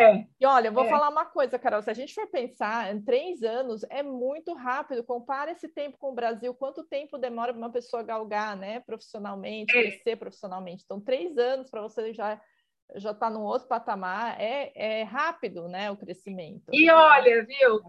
[0.00, 0.26] É.
[0.40, 0.88] E olha, eu vou é.
[0.88, 1.80] falar uma coisa, Carol.
[1.80, 5.04] Se a gente for pensar em três anos, é muito rápido.
[5.04, 6.52] Compara esse tempo com o Brasil.
[6.54, 8.80] Quanto tempo demora para uma pessoa galgar, né?
[8.80, 9.82] Profissionalmente, é.
[9.82, 10.82] crescer profissionalmente.
[10.84, 12.40] Então, três anos para você já
[12.94, 14.40] já está num outro patamar.
[14.40, 15.90] É, é rápido, né?
[15.90, 16.64] O crescimento.
[16.72, 17.80] E olha, viu?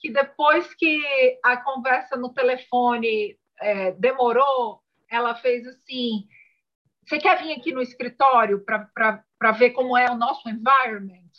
[0.00, 1.00] Que depois que
[1.44, 6.26] a conversa no telefone é, demorou, ela fez assim.
[7.04, 11.30] Você quer vir aqui no escritório para ver como é o nosso environment?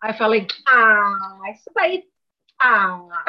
[0.00, 2.04] Aí eu falei, ah, isso daí.
[2.60, 3.24] Ah!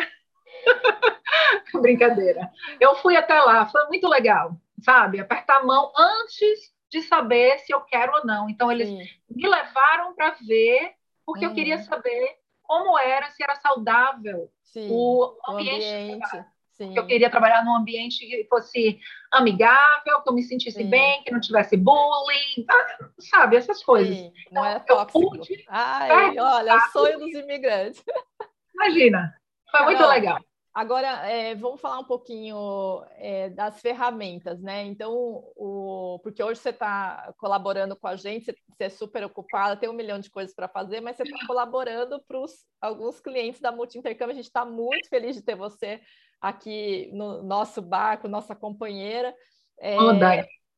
[1.81, 2.51] Brincadeira.
[2.79, 5.19] Eu fui até lá, foi muito legal, sabe?
[5.19, 8.49] Apertar a mão antes de saber se eu quero ou não.
[8.49, 9.03] Então, eles Sim.
[9.29, 10.93] me levaram para ver,
[11.25, 11.51] porque uhum.
[11.51, 14.51] eu queria saber como era, se era saudável
[14.89, 15.85] o ambiente.
[15.85, 16.45] O ambiente.
[16.79, 18.99] Eu queria trabalhar num ambiente que fosse
[19.31, 20.89] amigável, que eu me sentisse Sim.
[20.89, 24.15] bem, que não tivesse bullying, ah, sabe, essas coisas.
[24.15, 25.29] Sim, não é então, tóxico.
[25.29, 28.03] Pude, Ai, olha, sonho dos imigrantes.
[28.73, 29.33] Imagina,
[29.71, 29.99] foi Caramba.
[29.99, 30.39] muito legal.
[30.75, 34.83] Agora, é, vamos falar um pouquinho é, das ferramentas, né?
[34.83, 35.13] Então,
[35.55, 39.87] o, porque hoje você está colaborando com a gente, você, você, é super ocupada, tem
[39.87, 42.39] um milhão de coisas para fazer, mas você está colaborando para
[42.81, 44.33] alguns clientes da Multi Intercâmbio.
[44.33, 46.01] A gente está muito feliz de ter você
[46.39, 49.33] aqui no nosso barco, nossa companheira.
[49.79, 49.97] É,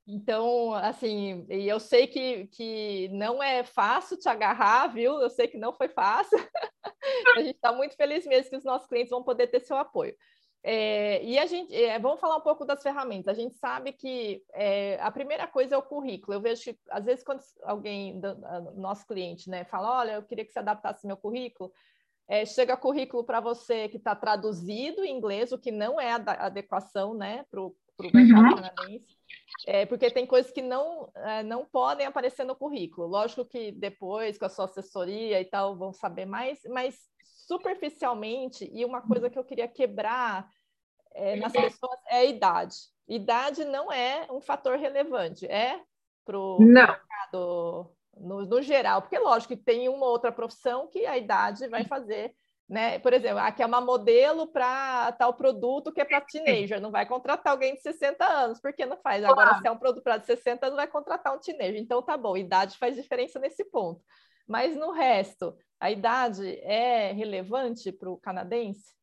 [0.07, 5.19] então, assim, e eu sei que, que não é fácil te agarrar, viu?
[5.19, 6.37] Eu sei que não foi fácil.
[7.37, 10.15] a gente está muito feliz mesmo que os nossos clientes vão poder ter seu apoio.
[10.63, 13.27] É, e a gente, é, vamos falar um pouco das ferramentas.
[13.27, 16.35] A gente sabe que é, a primeira coisa é o currículo.
[16.35, 18.35] Eu vejo que, às vezes, quando alguém, do,
[18.75, 21.71] nosso cliente, né, fala: Olha, eu queria que você adaptasse meu currículo,
[22.27, 26.45] é, chega currículo para você que está traduzido em inglês, o que não é a
[26.45, 27.75] adequação né, para o
[28.13, 28.55] mercado uhum.
[28.55, 29.17] canadense.
[29.65, 33.07] É, porque tem coisas que não, é, não podem aparecer no currículo.
[33.07, 38.83] Lógico que depois, com a sua assessoria e tal, vão saber mais, mas superficialmente, e
[38.83, 40.49] uma coisa que eu queria quebrar
[41.13, 42.75] é, nas pessoas é a idade.
[43.07, 45.81] Idade não é um fator relevante, é
[46.25, 51.17] para o mercado no, no, geral, porque lógico que tem uma outra profissão que a
[51.17, 52.33] idade vai fazer
[52.69, 52.99] né?
[52.99, 57.05] Por exemplo, aqui é uma modelo para tal produto que é para teenager, não vai
[57.05, 59.23] contratar alguém de 60 anos, porque não faz.
[59.23, 61.77] Agora, se é um produto para 60 anos, vai contratar um teenager.
[61.77, 64.03] Então, tá bom, idade faz diferença nesse ponto.
[64.45, 68.93] Mas no resto, a idade é relevante para o canadense?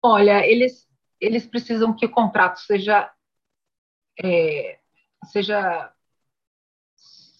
[0.00, 0.88] Olha, eles,
[1.20, 3.12] eles precisam que o contrato seja,
[4.22, 4.78] é,
[5.32, 5.92] seja,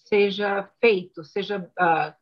[0.09, 2.19] seja feito, seja uh,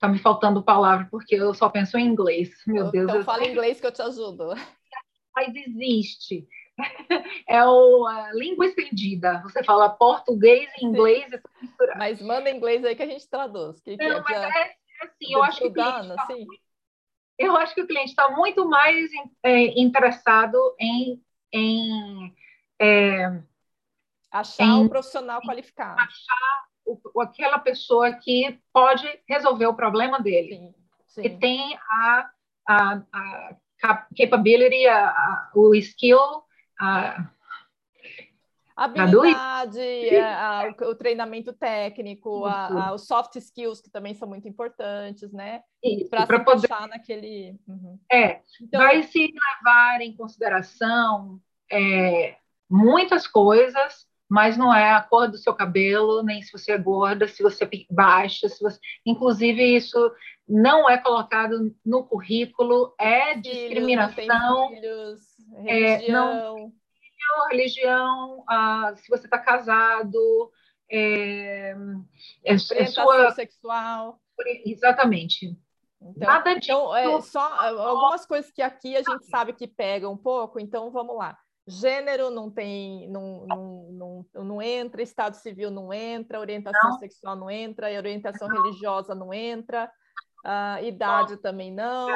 [0.00, 2.50] Tá me faltando palavra porque eu só penso em inglês.
[2.66, 3.10] Meu então, Deus.
[3.10, 4.54] Então fala inglês que eu te ajudo.
[5.36, 6.48] Mas existe.
[7.46, 9.42] É o, a língua estendida.
[9.42, 11.30] Você fala português e inglês.
[11.30, 13.80] É mas manda inglês aí que a gente traduz.
[13.82, 16.46] Que, que Não, é, mas é, é assim, eu acho que o cliente tá assim?
[16.46, 16.62] muito,
[17.38, 19.10] eu acho que o cliente está muito mais
[19.42, 21.22] é, interessado em,
[21.52, 22.34] em
[22.80, 23.42] é,
[24.30, 26.00] achar em, um profissional qualificado.
[26.00, 26.69] Achar
[27.14, 30.74] o, aquela pessoa que pode resolver o problema dele, sim,
[31.06, 31.22] sim.
[31.22, 32.30] que tem a,
[32.68, 33.56] a, a
[34.16, 36.18] capability, a, a, o skill,
[36.78, 37.30] a
[38.76, 45.32] habilidade, a, a, o treinamento técnico, a, os soft skills que também são muito importantes,
[45.32, 45.62] né?
[46.08, 46.88] Para se poder...
[46.88, 47.58] naquele.
[47.68, 47.98] Uhum.
[48.10, 48.80] É, então...
[48.80, 52.36] vai se levar em consideração é,
[52.68, 57.26] muitas coisas mas não é a cor do seu cabelo, nem se você é gorda,
[57.26, 58.78] se você é baixa, se você...
[59.04, 59.98] inclusive isso
[60.48, 65.20] não é colocado no currículo, é filhos, discriminação, filhos,
[65.64, 70.52] religião, é, não, religião, ah, se você está casado,
[70.88, 71.74] é,
[72.44, 74.20] é, é sua sexual,
[74.64, 75.58] exatamente.
[76.00, 76.70] Então, Nada disso.
[76.70, 80.88] Então, é, só algumas coisas que aqui a gente sabe que pega um pouco, então
[80.92, 81.36] vamos lá.
[81.66, 86.98] Gênero não tem, não, não, não, não entra, Estado civil não entra, orientação não.
[86.98, 88.62] sexual não entra, orientação não.
[88.62, 89.90] religiosa não entra,
[90.44, 92.08] uh, idade também não.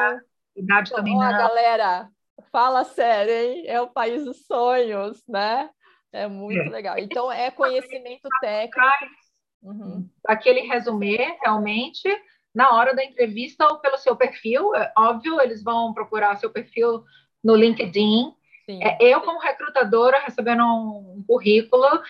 [0.57, 1.31] Idade então, também ó, não.
[1.31, 2.09] galera,
[2.51, 3.65] fala sério, hein?
[3.67, 5.71] É o país dos sonhos, né?
[6.13, 6.71] É muito é.
[6.71, 6.99] legal.
[6.99, 9.15] Então, é conhecimento técnico.
[9.63, 10.09] Uhum.
[10.27, 12.09] Aquele resumê, realmente,
[12.55, 17.03] na hora da entrevista ou pelo seu perfil, é óbvio, eles vão procurar seu perfil
[17.43, 18.33] no LinkedIn,
[18.69, 22.03] é, eu, como recrutadora, recebendo um, currículo,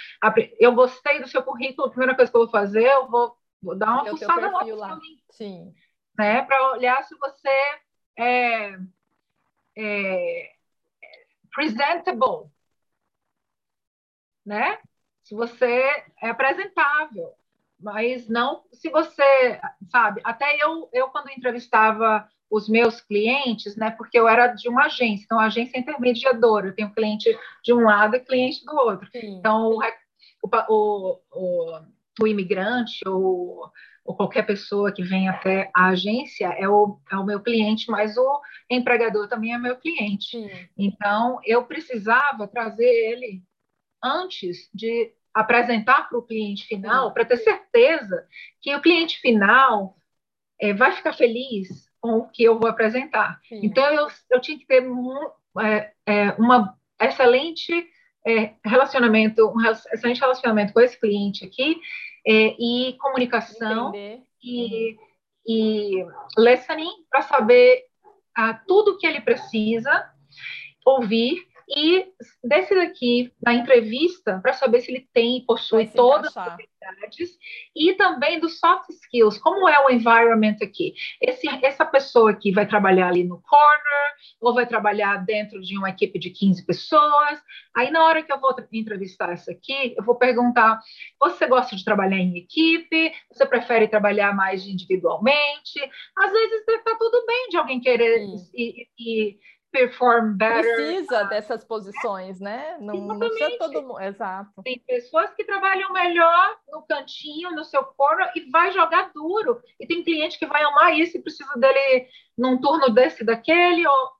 [0.58, 3.76] eu gostei do seu currículo, a primeira coisa que eu vou fazer, eu vou, vou
[3.76, 5.00] dar uma fuçada lá, lá.
[5.30, 5.74] Sim.
[6.18, 7.48] Né, para olhar se você
[8.16, 8.78] é,
[9.76, 10.52] é
[11.52, 12.50] presentable,
[14.46, 14.78] né?
[15.22, 17.32] Se você é apresentável,
[17.80, 20.20] mas não se você, sabe?
[20.22, 25.24] Até eu, eu quando entrevistava os meus clientes, né, porque eu era de uma agência,
[25.24, 29.08] então a agência é intermediadora, eu tenho cliente de um lado e cliente do outro.
[29.10, 29.38] Sim.
[29.38, 31.80] Então, o, o, o,
[32.20, 33.70] o imigrante ou,
[34.04, 38.16] ou, qualquer pessoa que vem até a agência é o, é o meu cliente, mas
[38.16, 38.40] o
[38.70, 40.30] empregador também é meu cliente.
[40.30, 40.50] Sim.
[40.76, 43.42] Então, eu precisava trazer ele
[44.02, 48.26] antes de apresentar para o cliente final, para ter certeza
[48.60, 49.96] que o cliente final
[50.60, 53.40] é, vai ficar feliz com o que eu vou apresentar.
[53.48, 53.60] Sim.
[53.62, 55.10] Então, eu, eu tinha que ter um,
[55.58, 57.72] é, é, uma excelente
[58.26, 61.80] é, relacionamento, um excelente relacionamento com esse cliente aqui,
[62.26, 63.90] é, e comunicação,
[64.42, 64.98] e,
[65.46, 66.04] e
[66.36, 67.84] listening, para saber
[68.36, 70.06] ah, tudo que ele precisa
[70.84, 72.06] ouvir e
[72.42, 77.38] desse daqui, na entrevista, para saber se ele tem e possui todas as habilidades,
[77.74, 80.94] e também dos soft skills, como é o environment aqui.
[81.20, 85.90] Esse, essa pessoa aqui vai trabalhar ali no corner, ou vai trabalhar dentro de uma
[85.90, 87.40] equipe de 15 pessoas.
[87.74, 90.80] Aí, na hora que eu vou entrevistar essa aqui, eu vou perguntar:
[91.18, 93.12] você gosta de trabalhar em equipe?
[93.32, 95.80] Você prefere trabalhar mais individualmente?
[96.16, 99.38] Às vezes está tudo bem de alguém querer e, e
[99.74, 100.62] perform better.
[100.62, 102.78] Precisa dessas posições, né?
[102.80, 104.00] Não, não precisa todo mundo.
[104.00, 104.62] Exato.
[104.62, 109.60] Tem pessoas que trabalham melhor no cantinho, no seu corner, e vai jogar duro.
[109.80, 112.06] E tem cliente que vai amar isso e precisa dele
[112.38, 113.84] num turno desse, daquele.
[113.84, 114.10] Ou...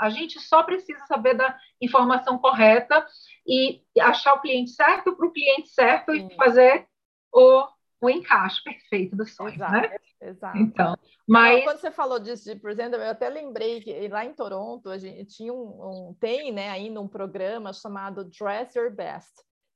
[0.00, 3.04] A gente só precisa saber da informação correta
[3.44, 6.28] e achar o cliente certo para o cliente certo Sim.
[6.30, 6.86] e fazer
[7.32, 7.66] o
[8.00, 9.96] o encaixe perfeito do sonho, exato, né?
[10.20, 10.58] Exato.
[10.58, 10.96] Então,
[11.26, 14.98] mas quando você falou disso de presente, eu até lembrei que lá em Toronto a
[14.98, 19.32] gente tinha um, um tem, né, ainda um programa chamado Dress Your Best,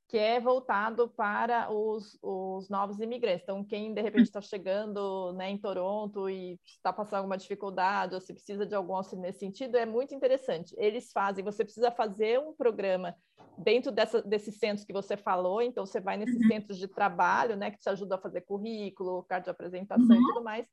[0.07, 3.43] que é voltado para os, os novos imigrantes.
[3.43, 8.21] Então, quem de repente está chegando né, em Toronto e está passando alguma dificuldade, ou
[8.21, 10.75] se precisa de algum auxílio nesse sentido, é muito interessante.
[10.77, 13.15] Eles fazem, você precisa fazer um programa
[13.57, 16.47] dentro dessa, desses centros que você falou, então você vai nesses uhum.
[16.47, 20.21] centros de trabalho, né, que te ajuda a fazer currículo, carta de apresentação uhum.
[20.21, 20.67] e tudo mais.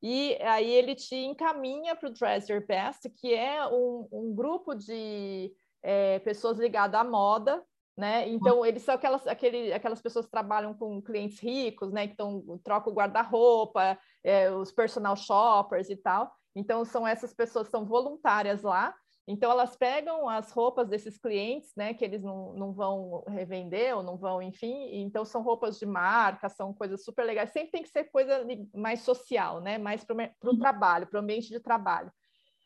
[0.00, 4.74] E aí ele te encaminha para o Dress Your Best, que é um, um grupo
[4.74, 7.62] de é, pessoas ligadas à moda,
[7.98, 8.28] né?
[8.28, 12.06] Então, eles são aquelas, aquele, aquelas pessoas que trabalham com clientes ricos, né?
[12.06, 16.32] Que tão, trocam o guarda-roupa, é, os personal shoppers e tal.
[16.54, 18.94] Então, são essas pessoas que são voluntárias lá.
[19.26, 21.92] Então, elas pegam as roupas desses clientes, né?
[21.92, 24.90] Que eles não, não vão revender ou não vão, enfim.
[25.00, 27.50] Então, são roupas de marca, são coisas super legais.
[27.50, 29.76] Sempre tem que ser coisa mais social, né?
[29.76, 30.58] Mais para o uhum.
[30.60, 32.12] trabalho, para o ambiente de trabalho.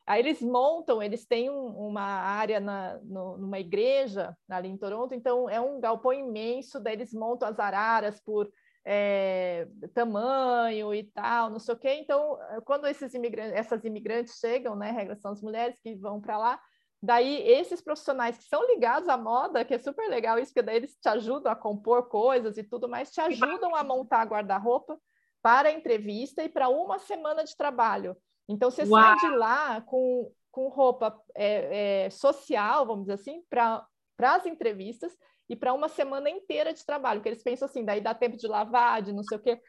[0.06, 5.14] Aí eles montam, eles têm um, uma área na, no, numa igreja ali em Toronto,
[5.14, 8.50] então é um galpão imenso, daí eles montam as araras por
[8.84, 11.94] é, tamanho e tal, não sei o quê.
[11.94, 16.36] Então, quando esses imigrantes, essas imigrantes chegam, né, regra são as mulheres que vão para
[16.36, 16.60] lá,
[17.00, 20.76] daí esses profissionais que são ligados à moda, que é super legal isso, porque daí
[20.76, 24.98] eles te ajudam a compor coisas e tudo mais, te ajudam a montar guarda-roupa
[25.40, 28.16] para a entrevista e para uma semana de trabalho.
[28.52, 29.02] Então, você Uau.
[29.02, 33.86] sai de lá com, com roupa é, é, social, vamos dizer assim, para
[34.20, 35.16] as entrevistas
[35.48, 38.46] e para uma semana inteira de trabalho, que eles pensam assim, daí dá tempo de
[38.46, 39.60] lavar, de não sei o quê.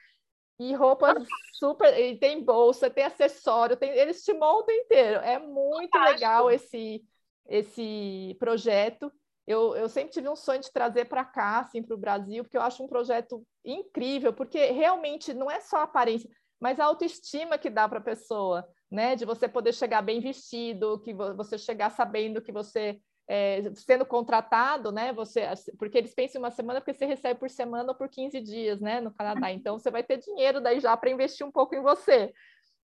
[0.59, 1.15] E roupa
[1.53, 5.19] super, e tem bolsa, tem acessório, tem, eles te montam inteiro.
[5.21, 6.13] É muito Fantástico.
[6.13, 7.03] legal esse
[7.47, 9.11] esse projeto.
[9.45, 12.55] Eu, eu sempre tive um sonho de trazer para cá, assim, para o Brasil, porque
[12.55, 16.29] eu acho um projeto incrível, porque realmente não é só aparência
[16.64, 19.18] mas a autoestima que dá para a pessoa, né?
[19.18, 24.89] De você poder chegar bem vestido, que você chegar sabendo que você é, sendo contratado,
[24.89, 25.11] né?
[25.11, 25.41] Você,
[25.78, 28.80] porque eles pensam em uma semana porque você recebe por semana ou por 15 dias,
[28.80, 29.01] né?
[29.01, 29.51] No Canadá.
[29.51, 32.34] Então você vai ter dinheiro daí já para investir um pouco em você.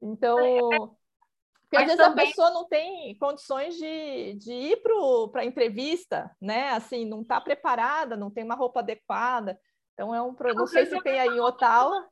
[0.02, 0.36] Então,
[1.70, 2.24] porque às vezes também...
[2.24, 4.82] a pessoa não tem condições de, de ir
[5.30, 6.70] para a entrevista, né?
[6.70, 9.56] Assim, não está preparada, não tem uma roupa adequada.
[9.94, 12.08] Então é um não sei se tem aí em Ottawa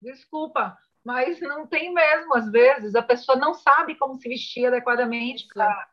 [0.00, 5.46] desculpa, mas não tem mesmo, às vezes, a pessoa não sabe como se vestir adequadamente
[5.48, 5.88] para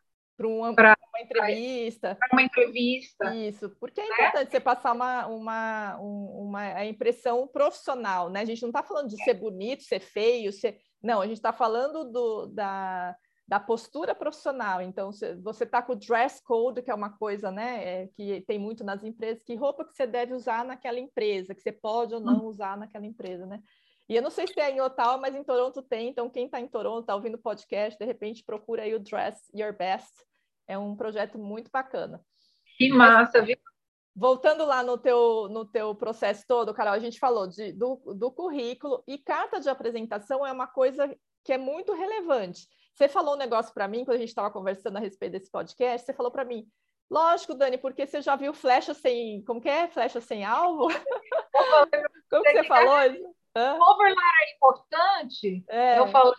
[0.47, 0.75] uma, uma,
[1.19, 2.15] entrevista.
[2.15, 3.35] Para uma entrevista.
[3.35, 4.09] Isso, porque é né?
[4.13, 8.41] importante você passar uma, uma, uma a impressão profissional, né?
[8.41, 10.79] A gente não está falando de ser bonito, ser feio, ser...
[11.01, 13.15] Não, a gente está falando do, da,
[13.47, 14.81] da postura profissional.
[14.81, 15.09] Então,
[15.41, 18.83] você está com o dress code, que é uma coisa né, é, que tem muito
[18.83, 22.41] nas empresas, que roupa que você deve usar naquela empresa, que você pode ou não
[22.41, 22.47] hum.
[22.47, 23.63] usar naquela empresa, né?
[24.09, 26.09] E eu não sei se é em Ottawa, mas em Toronto tem.
[26.09, 29.37] Então, quem está em Toronto, está ouvindo o podcast, de repente procura aí o Dress
[29.53, 30.11] Your Best.
[30.67, 32.21] É um projeto muito bacana.
[32.77, 33.57] Que massa, viu?
[34.15, 38.31] Voltando lá no teu, no teu processo todo, Carol, a gente falou de, do, do
[38.31, 42.67] currículo e carta de apresentação é uma coisa que é muito relevante.
[42.95, 46.05] Você falou um negócio para mim, quando a gente estava conversando a respeito desse podcast,
[46.05, 46.65] você falou para mim,
[47.09, 49.87] lógico, Dani, porque você já viu flecha sem, como que é?
[49.87, 50.87] Flecha sem alvo?
[52.29, 52.95] como que você falou
[53.57, 53.81] isso?
[53.81, 55.65] Overlap é importante.
[55.69, 55.99] É.
[55.99, 56.33] Eu falei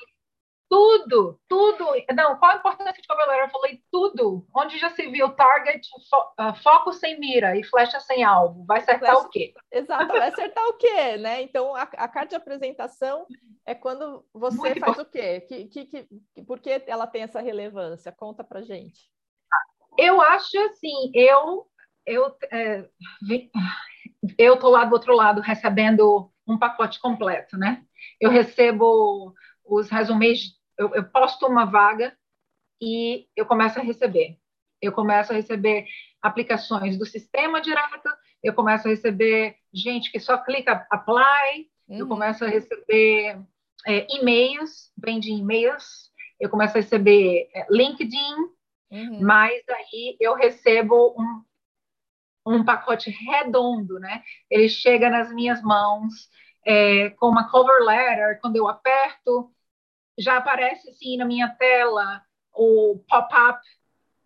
[0.69, 1.87] tudo, tudo.
[2.14, 3.41] Não, qual a importância de overlap?
[3.41, 4.47] Eu falei tudo.
[4.55, 8.64] Onde já se viu target, fo uh, foco sem mira e flecha sem alvo?
[8.66, 9.27] Vai acertar flecha...
[9.27, 9.55] o quê?
[9.73, 11.43] Exato, vai acertar o quê, né?
[11.43, 13.27] Então, a, a carta de apresentação
[13.66, 15.09] é quando você Muito faz importante.
[15.09, 15.41] o quê?
[15.41, 18.12] Que, que, que, por que ela tem essa relevância?
[18.12, 19.11] Conta pra gente.
[19.97, 21.66] Eu acho assim, eu
[22.07, 22.89] eu é,
[24.39, 27.84] eu tô lá do outro lado recebendo um pacote completo, né?
[28.20, 29.34] Eu recebo
[29.64, 32.16] os resumês, eu, eu posto uma vaga
[32.80, 34.38] e eu começo a receber.
[34.80, 35.86] Eu começo a receber
[36.22, 38.09] aplicações do sistema direto,
[38.42, 41.99] eu começo a receber gente que só clica apply, uhum.
[41.99, 43.40] eu começo a receber
[43.86, 48.34] é, e-mails, vem de e-mails, eu começo a receber é, LinkedIn,
[48.90, 49.20] uhum.
[49.20, 51.42] mas aí eu recebo um,
[52.57, 54.22] um pacote redondo, né?
[54.51, 56.28] Ele chega nas minhas mãos
[56.66, 59.51] é, com uma cover letter, quando eu aperto,
[60.18, 62.22] já aparece assim na minha tela
[62.53, 63.61] o pop-up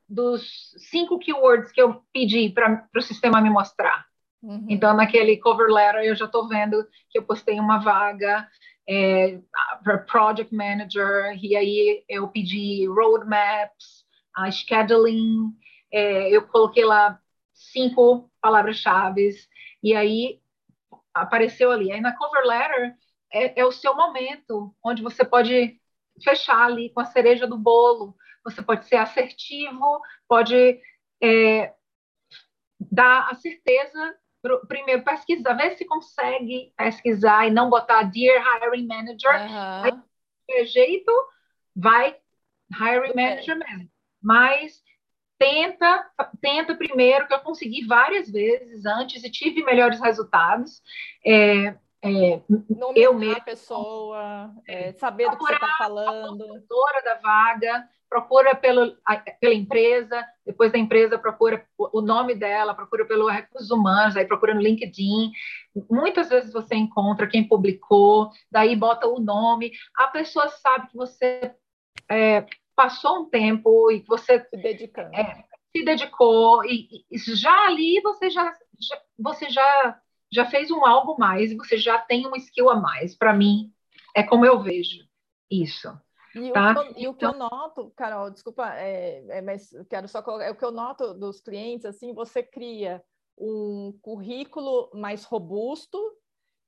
[0.08, 4.06] dos cinco keywords que eu pedi para o sistema me mostrar.
[4.42, 4.66] Uhum.
[4.68, 8.48] Então, naquele cover letter, eu já estou vendo que eu postei uma vaga
[8.88, 9.38] é,
[9.82, 14.04] para project manager, e aí eu pedi roadmaps,
[14.36, 15.52] uh, scheduling,
[15.92, 17.18] é, eu coloquei lá
[17.72, 19.30] cinco palavras-chave,
[19.82, 20.40] e aí
[21.14, 21.90] apareceu ali.
[21.92, 22.94] Aí na cover letter
[23.32, 25.80] é, é o seu momento, onde você pode
[26.22, 28.14] fechar ali com a cereja do bolo.
[28.44, 30.80] Você pode ser assertivo, pode
[31.22, 31.74] é,
[32.90, 34.16] dar a certeza
[34.66, 39.40] primeiro pesquisar, ver se consegue pesquisar e não botar Dear Hiring Manager.
[39.40, 39.82] Uhum.
[39.84, 39.92] Aí,
[40.48, 41.12] de jeito,
[41.74, 42.16] vai
[42.72, 43.90] Hiring Manager mesmo.
[44.20, 44.82] Mas
[45.43, 46.07] tenta,
[46.40, 50.80] tenta primeiro, que eu consegui várias vezes antes e tive melhores resultados.
[51.26, 52.40] É, é,
[52.95, 56.45] eu mesmo, a pessoa, é, saber do que você está falando.
[56.45, 58.97] A da vaga, procura pelo,
[59.40, 64.55] pela empresa, depois da empresa procura o nome dela, procura pelo recursos humanos, aí procura
[64.55, 65.32] no LinkedIn.
[65.90, 69.72] Muitas vezes você encontra quem publicou, daí bota o nome.
[69.97, 71.53] A pessoa sabe que você
[72.09, 75.14] é, passou um tempo e você se dedicando.
[75.14, 75.44] É,
[75.74, 78.44] se dedicou e, e, já ali você já,
[78.78, 80.00] já você já
[80.30, 83.14] já fez um algo mais, você já tem um skill a mais.
[83.14, 83.70] Para mim
[84.16, 85.04] é como eu vejo
[85.50, 85.92] isso.
[86.34, 86.70] E, tá?
[86.70, 90.08] o, que eu, e o que eu então noto, Carol, desculpa, é, é, mas quero
[90.08, 93.02] só colocar, é o que eu noto dos clientes, assim, você cria
[93.36, 95.98] um currículo mais robusto,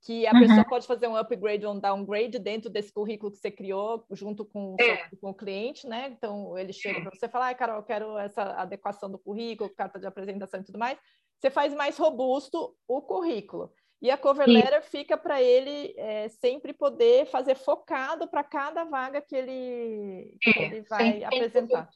[0.05, 0.41] que a uhum.
[0.41, 4.45] pessoa pode fazer um upgrade ou um downgrade dentro desse currículo que você criou junto
[4.45, 5.09] com, é.
[5.19, 6.09] com o cliente, né?
[6.11, 9.99] Então, ele chega para você falar, ah, Carol, eu quero essa adequação do currículo, carta
[9.99, 10.99] de apresentação e tudo mais.
[11.41, 13.73] Você faz mais robusto o currículo.
[14.03, 14.91] E a cover letter Sim.
[14.91, 20.65] fica para ele é, sempre poder fazer focado para cada vaga que ele, que é,
[20.65, 21.89] ele vai apresentar.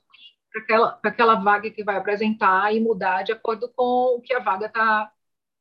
[0.51, 4.39] Para aquela, aquela vaga que vai apresentar e mudar de acordo com o que a
[4.39, 5.13] vaga está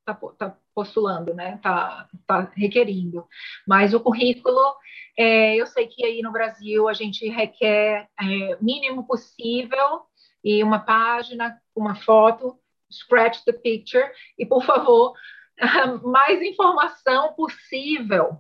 [0.08, 1.56] tá, tá postulando, né?
[1.56, 3.28] Está tá requerindo.
[3.68, 4.76] Mas o currículo,
[5.18, 10.04] é, eu sei que aí no Brasil a gente requer é, o mínimo possível
[10.44, 12.58] e uma página, uma foto,
[12.92, 15.14] scratch the picture, e por favor,
[16.04, 18.38] mais informação possível,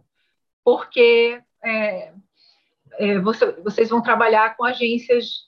[0.64, 2.14] porque é,
[2.94, 5.48] é, você, vocês vão trabalhar com agências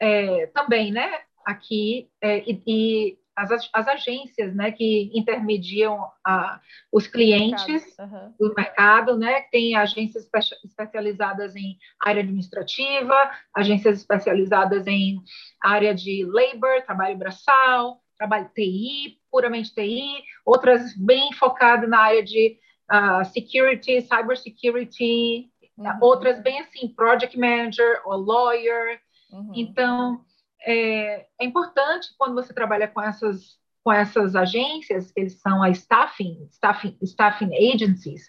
[0.00, 1.10] é, também, né?
[1.44, 6.60] Aqui, é, e as, as, agências né, que intermediam a,
[6.92, 8.34] os clientes uhum.
[8.38, 9.42] do mercado, né?
[9.52, 15.22] Tem agências espe especializadas em área administrativa, agências especializadas em
[15.62, 22.58] área de labor, trabalho braçal, trabalho TI, puramente TI, outras bem focadas na área de
[22.92, 25.98] uh, security, cybersecurity, uhum.
[26.00, 29.00] outras bem assim, project manager ou lawyer.
[29.30, 29.52] Uhum.
[29.54, 30.24] Então,
[30.64, 35.70] é, é, importante quando você trabalha com essas com essas agências, que eles são a
[35.70, 38.28] staffing, staffing, staffing agencies,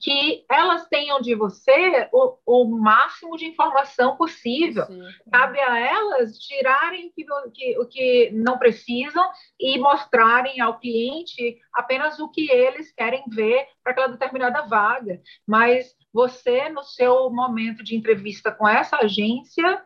[0.00, 4.86] que elas tenham de você o, o máximo de informação possível.
[4.86, 5.02] Sim.
[5.32, 9.26] Cabe a elas tirarem o que, que, o que não precisam
[9.58, 15.20] e mostrarem ao cliente apenas o que eles querem ver para aquela determinada vaga.
[15.46, 19.82] Mas você, no seu momento de entrevista com essa agência,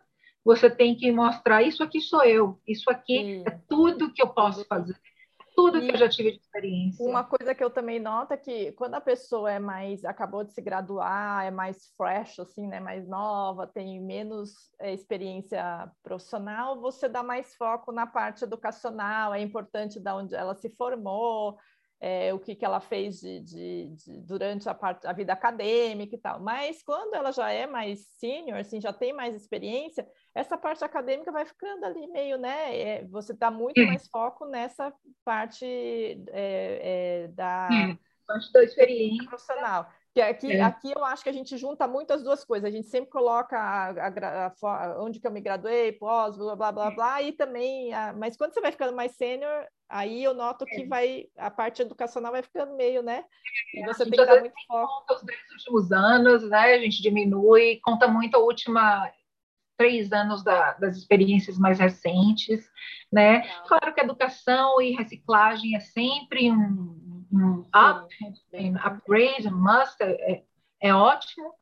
[0.49, 4.65] você tem que mostrar isso aqui sou eu, isso aqui é tudo que eu posso
[4.65, 4.95] fazer
[5.55, 7.05] tudo e que eu já tive de experiência.
[7.05, 10.53] Uma coisa que eu também noto é que quando a pessoa é mais acabou de
[10.53, 17.09] se graduar, é mais fresh assim, né, mais nova, tem menos é, experiência profissional, você
[17.09, 21.57] dá mais foco na parte educacional, é importante da onde ela se formou,
[21.99, 26.15] é, o que, que ela fez de, de, de, durante a, parte, a vida acadêmica
[26.15, 26.39] e tal.
[26.39, 31.31] Mas quando ela já é mais senior, assim, já tem mais experiência, essa parte acadêmica
[31.31, 32.77] vai ficando ali meio, né?
[32.79, 34.93] É, você dá muito mais foco nessa
[35.25, 37.67] parte é, é da,
[38.53, 39.89] da experiência profissional.
[40.13, 40.61] Que aqui, é.
[40.61, 42.67] aqui eu acho que a gente junta muito as duas coisas.
[42.67, 46.71] A gente sempre coloca a, a, a, onde que eu me graduei, pós, blá, blá,
[46.71, 47.91] blá, blá, e também...
[48.17, 50.87] mas quando você vai ficando mais sênior, aí eu noto que é.
[50.87, 53.23] vai a parte educacional vai ficando meio, né?
[53.73, 54.99] E você tem que dar muito foco.
[54.99, 56.73] Conta os 10 últimos anos, né?
[56.73, 59.11] A gente diminui, conta muito a última
[59.79, 62.69] três anos da, das experiências mais recentes,
[63.09, 63.47] né?
[63.65, 68.13] Claro que educação e reciclagem é sempre um, um up,
[68.53, 70.43] um upgrade, um must, é,
[70.81, 71.53] é ótimo,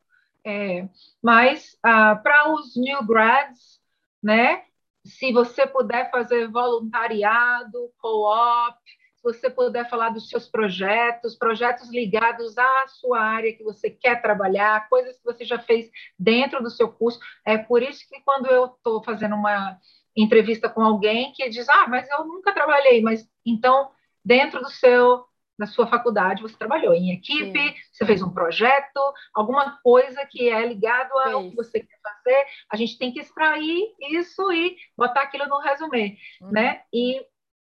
[0.44, 0.90] é,
[1.22, 3.80] mas uh, para os new grads,
[4.24, 4.64] né?
[5.06, 8.80] Se você puder fazer voluntariado, co-op,
[9.28, 14.88] você puder falar dos seus projetos, projetos ligados à sua área que você quer trabalhar,
[14.88, 17.20] coisas que você já fez dentro do seu curso.
[17.46, 19.78] É por isso que quando eu estou fazendo uma
[20.16, 23.92] entrevista com alguém que diz, ah, mas eu nunca trabalhei, mas então
[24.24, 25.26] dentro do seu
[25.60, 27.76] da sua faculdade você trabalhou em equipe, Sim.
[27.92, 29.00] você fez um projeto,
[29.34, 33.92] alguma coisa que é ligado ao que você quer fazer, a gente tem que extrair
[34.12, 36.52] isso e botar aquilo no resumê, uhum.
[36.52, 36.82] né?
[36.94, 37.26] E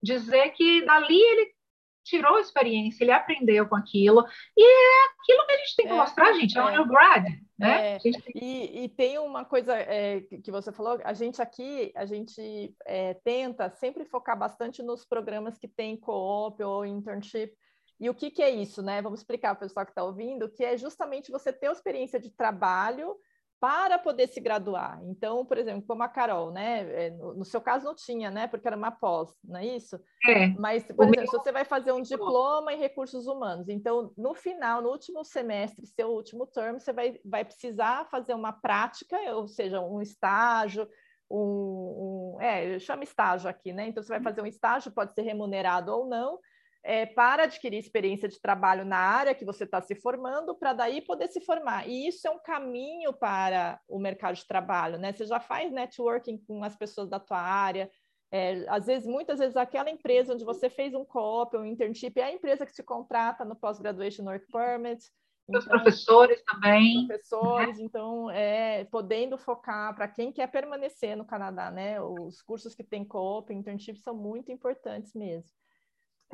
[0.06, 1.56] dizer que dali ele
[2.04, 4.24] tirou experiência, ele aprendeu com aquilo,
[4.56, 7.24] e é aquilo que a gente tem que é, mostrar, gente, é, é um grad,
[7.58, 7.96] né?
[7.96, 8.12] É, tem...
[8.36, 13.14] e, e, tem uma coisa é, que você falou, a gente aqui, a gente é,
[13.24, 17.52] tenta sempre focar bastante nos programas que tem co-op ou internship,
[17.98, 19.02] e o que, que é isso, né?
[19.02, 22.30] Vamos explicar para o pessoal que está ouvindo, que é justamente você ter experiência de
[22.30, 23.16] trabalho
[23.58, 25.00] para poder se graduar.
[25.04, 27.06] Então, por exemplo, como a Carol, né?
[27.06, 28.46] É, no, seu caso não tinha, né?
[28.46, 29.98] Porque era uma pós, não é isso?
[30.28, 30.48] É.
[30.58, 31.42] Mas, por o exemplo, meu...
[31.42, 36.08] você vai fazer um diploma em recursos humanos, então, no final, no último semestre, seu
[36.08, 40.86] último termo, você vai, vai precisar fazer uma prática, ou seja, um estágio,
[41.30, 43.88] um, um é, chama estágio aqui, né?
[43.88, 46.38] Então, você vai fazer um estágio, pode ser remunerado ou não,
[46.86, 51.02] é, para adquirir experiência de trabalho na área que você está se formando, para daí
[51.02, 51.88] poder se formar.
[51.88, 55.12] E isso é um caminho para o mercado de trabalho, né?
[55.12, 57.90] Você já faz networking com as pessoas da tua área.
[58.30, 62.24] É, às vezes, muitas vezes, aquela empresa onde você fez um co-op, um internship, é
[62.24, 65.10] a empresa que te contrata no Post-Graduation Work Permit.
[65.48, 67.08] Então, os professores também.
[67.08, 67.84] Professores, né?
[67.84, 72.00] então, é, podendo focar para quem quer permanecer no Canadá, né?
[72.00, 75.50] Os cursos que tem co-op, internship são muito importantes mesmo.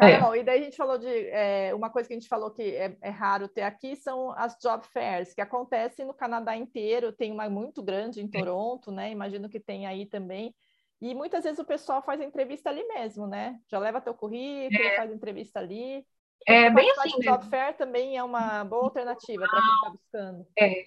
[0.01, 0.39] É.
[0.39, 2.97] e daí a gente falou de é, uma coisa que a gente falou que é,
[3.01, 7.49] é, raro ter aqui são as job fairs, que acontecem no Canadá inteiro, tem uma
[7.51, 9.11] muito grande em Toronto, né?
[9.11, 10.55] Imagino que tem aí também.
[11.01, 13.59] E muitas vezes o pessoal faz a entrevista ali mesmo, né?
[13.71, 14.97] Já leva teu currículo, é.
[14.97, 16.07] faz entrevista ali.
[16.47, 17.17] É bem assim.
[17.17, 20.47] O job fair também é uma boa alternativa para quem está buscando.
[20.59, 20.85] É.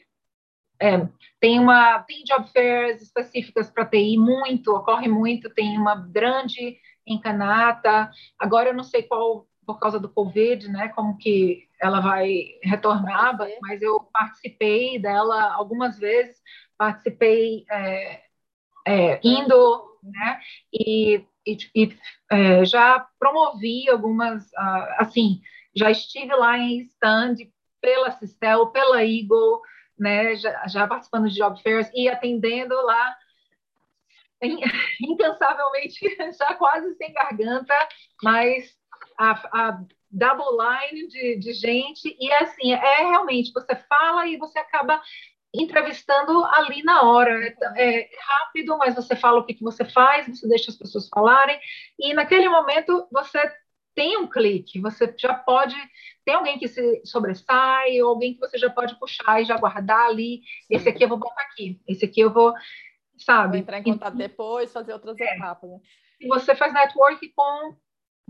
[0.77, 1.07] É,
[1.39, 7.19] tem uma tem job fairs específicas para TI muito ocorre muito tem uma grande em
[7.19, 8.11] Canata.
[8.39, 13.37] Agora eu não sei qual, por causa do Covid, né, como que ela vai retornar,
[13.61, 16.41] mas eu participei dela algumas vezes,
[16.77, 18.21] participei é,
[18.87, 20.39] é, indo, né,
[20.73, 21.97] e, e, e
[22.31, 25.41] é, já promovi algumas, uh, assim,
[25.75, 27.35] já estive lá em stand
[27.81, 29.61] pela Cistel, pela Eagle,
[29.97, 33.15] né, já, já participando de job fairs e atendendo lá
[35.01, 35.99] incansavelmente,
[36.37, 37.73] já quase sem garganta,
[38.23, 38.73] mas
[39.17, 39.81] a, a
[40.11, 45.01] double line de, de gente, e assim, é realmente, você fala e você acaba
[45.53, 47.55] entrevistando ali na hora.
[47.75, 51.07] É, é, rápido, mas você fala o que, que você faz, você deixa as pessoas
[51.07, 51.59] falarem,
[51.99, 53.39] e naquele momento você
[53.95, 55.75] tem um clique, você já pode.
[56.25, 60.07] Tem alguém que se sobressai, ou alguém que você já pode puxar e já guardar
[60.07, 60.41] ali.
[60.69, 62.53] Esse aqui eu vou botar aqui, esse aqui eu vou
[63.17, 63.49] sabe?
[63.49, 65.35] Vou entrar em contato depois, fazer outras é.
[65.35, 65.69] etapas.
[65.69, 65.79] Né?
[66.21, 67.75] E você faz network com,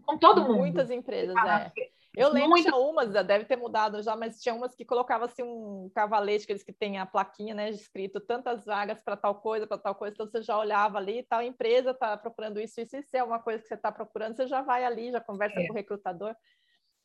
[0.04, 0.58] com todo mundo.
[0.58, 1.96] Muitas empresas, ah, é.
[2.18, 2.72] Eu lembro Muitas...
[2.72, 6.64] tinha umas, deve ter mudado já, mas tinha umas que colocava assim um cavalete, aqueles
[6.64, 10.26] que tem a plaquinha, né, escrito tantas vagas para tal coisa, para tal coisa, então
[10.26, 13.68] você já olhava ali, tal empresa está procurando isso, isso, isso é uma coisa que
[13.68, 15.68] você está procurando, você já vai ali, já conversa é.
[15.68, 16.34] com o recrutador.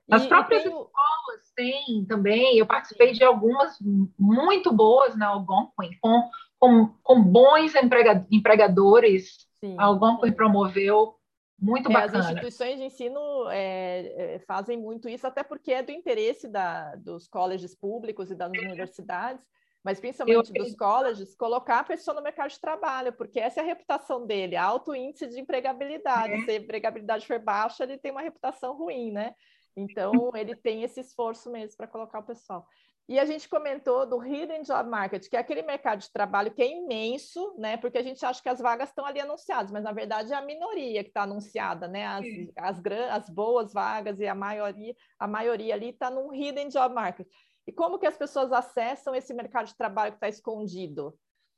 [0.08, 0.70] As e, próprias tem...
[0.70, 3.76] escolas têm também, eu participei de algumas
[4.16, 9.74] muito boas na Algonquin, com com, com bons emprega, empregadores, Sim.
[9.78, 11.16] a Algonquin promoveu
[11.58, 12.18] muito é, bacana.
[12.18, 16.94] As instituições de ensino é, é, fazem muito isso, até porque é do interesse da,
[16.96, 19.42] dos colégios públicos e das universidades,
[19.82, 20.62] mas principalmente eu...
[20.62, 24.54] dos colleges, colocar a pessoa no mercado de trabalho, porque essa é a reputação dele,
[24.54, 26.34] alto índice de empregabilidade.
[26.34, 26.44] É.
[26.44, 29.34] Se a empregabilidade for baixa, ele tem uma reputação ruim, né?
[29.74, 32.66] Então, ele tem esse esforço mesmo para colocar o pessoal.
[33.10, 36.62] E a gente comentou do Hidden Job Market, que é aquele mercado de trabalho que
[36.62, 37.76] é imenso, né?
[37.76, 40.40] Porque a gente acha que as vagas estão ali anunciadas, mas na verdade é a
[40.40, 42.06] minoria que está anunciada, né?
[42.06, 42.24] As,
[42.56, 42.80] as,
[43.10, 47.26] as, boas vagas e a maioria, a maioria ali está num Hidden Job Market.
[47.66, 51.12] E como que as pessoas acessam esse mercado de trabalho que está escondido?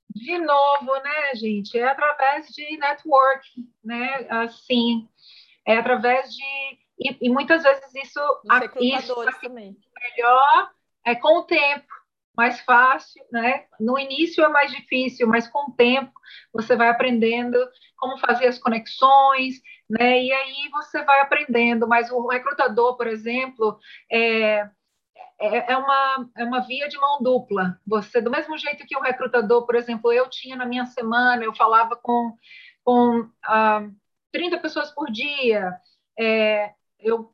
[0.09, 1.79] De novo, né, gente?
[1.79, 4.27] É através de networking, né?
[4.31, 5.07] Assim,
[5.67, 6.79] é através de.
[6.99, 8.21] E, e muitas vezes isso.
[8.43, 9.77] Os isso também.
[10.17, 10.73] Melhor
[11.05, 11.93] é com o tempo,
[12.37, 13.67] mais fácil, né?
[13.79, 16.13] No início é mais difícil, mas com o tempo
[16.53, 17.59] você vai aprendendo
[17.97, 20.23] como fazer as conexões, né?
[20.23, 21.87] E aí você vai aprendendo.
[21.87, 23.79] Mas o recrutador, por exemplo,
[24.11, 24.69] é,
[25.41, 27.79] é, é uma, é uma via de mão dupla.
[27.87, 31.55] Você, do mesmo jeito que o recrutador, por exemplo, eu tinha na minha semana, eu
[31.55, 32.37] falava com,
[32.85, 33.87] com ah,
[34.33, 35.75] 30 pessoas por dia,
[36.19, 37.33] é, eu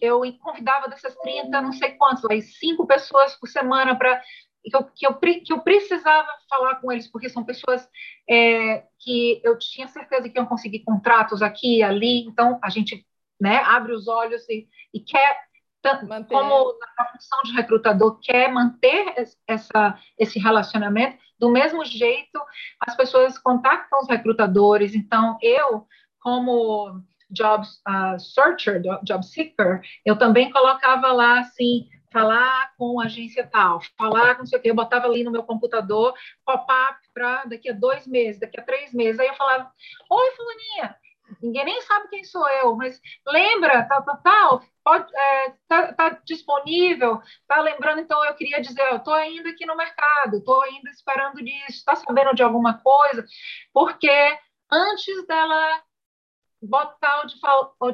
[0.00, 4.20] eu convidava dessas 30, não sei quantos, mas cinco pessoas por semana para
[4.62, 7.88] que eu, que, eu, que eu precisava falar com eles, porque são pessoas
[8.28, 13.06] é, que eu tinha certeza que iam conseguir contratos aqui e ali, então a gente
[13.40, 15.38] né, abre os olhos e, e quer,
[16.06, 16.34] manter.
[16.34, 19.14] como na função de recrutador, quer manter
[19.48, 22.38] essa, esse relacionamento, do mesmo jeito
[22.86, 25.86] as pessoas contactam os recrutadores, então eu,
[26.20, 33.46] como job uh, searcher, job seeker, eu também colocava lá assim, falar com a agência
[33.46, 36.14] tal, falar com não sei o que, eu botava ali no meu computador,
[36.44, 39.70] pop-up para daqui a dois meses, daqui a três meses, aí eu falava,
[40.10, 40.96] oi, fulaninha,
[41.40, 46.20] ninguém nem sabe quem sou eu, mas lembra, tal, tal, tal, pode, é, tá, tá,
[46.24, 50.90] disponível, tá lembrando, então eu queria dizer, eu tô ainda aqui no mercado, tô ainda
[50.90, 53.24] esperando disso, está sabendo de alguma coisa,
[53.72, 54.10] porque
[54.70, 55.82] antes dela
[56.62, 57.36] botar o, de,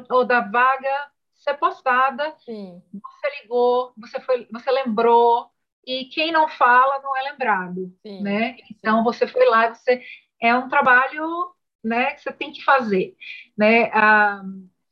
[0.09, 2.81] ou, da vaga ser postada, Sim.
[2.91, 5.49] você ligou, você foi, você lembrou,
[5.85, 8.21] e quem não fala não é lembrado, Sim.
[8.21, 8.57] né?
[8.71, 10.03] Então você foi lá, você
[10.41, 11.53] é um trabalho,
[11.83, 13.15] né, que você tem que fazer,
[13.57, 13.89] né?
[13.93, 14.41] Ah,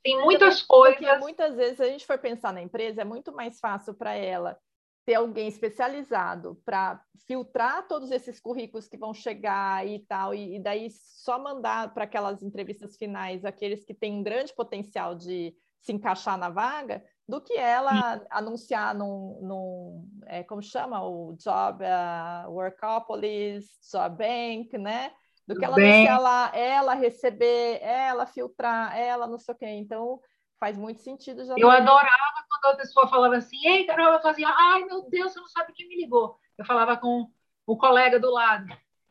[0.01, 0.97] tem muitas coisas.
[0.99, 4.13] Porque muitas vezes, se a gente for pensar na empresa, é muito mais fácil para
[4.13, 4.57] ela
[5.05, 10.59] ter alguém especializado para filtrar todos esses currículos que vão chegar e tal, e, e
[10.59, 15.93] daí só mandar para aquelas entrevistas finais aqueles que têm um grande potencial de se
[15.93, 18.25] encaixar na vaga, do que ela Sim.
[18.31, 25.11] anunciar num, num é, como chama, o Job uh, Workopolis, Job Bank, né?
[25.47, 26.07] Do que ela Bem...
[26.07, 29.67] anunciar lá, ela receber, ela filtrar, ela não sei o quê.
[29.67, 30.19] Então,
[30.59, 31.45] faz muito sentido.
[31.45, 35.39] Já eu adorava a pessoa falava assim, ei, Carol, eu fazia, ai, meu Deus, você
[35.39, 36.37] não sabe quem me ligou.
[36.57, 37.29] Eu falava com
[37.65, 38.67] o colega do lado.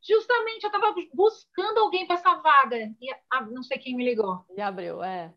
[0.06, 4.44] Justamente, eu estava buscando alguém para essa vaga e a, não sei quem me ligou.
[4.54, 5.32] E abriu, é.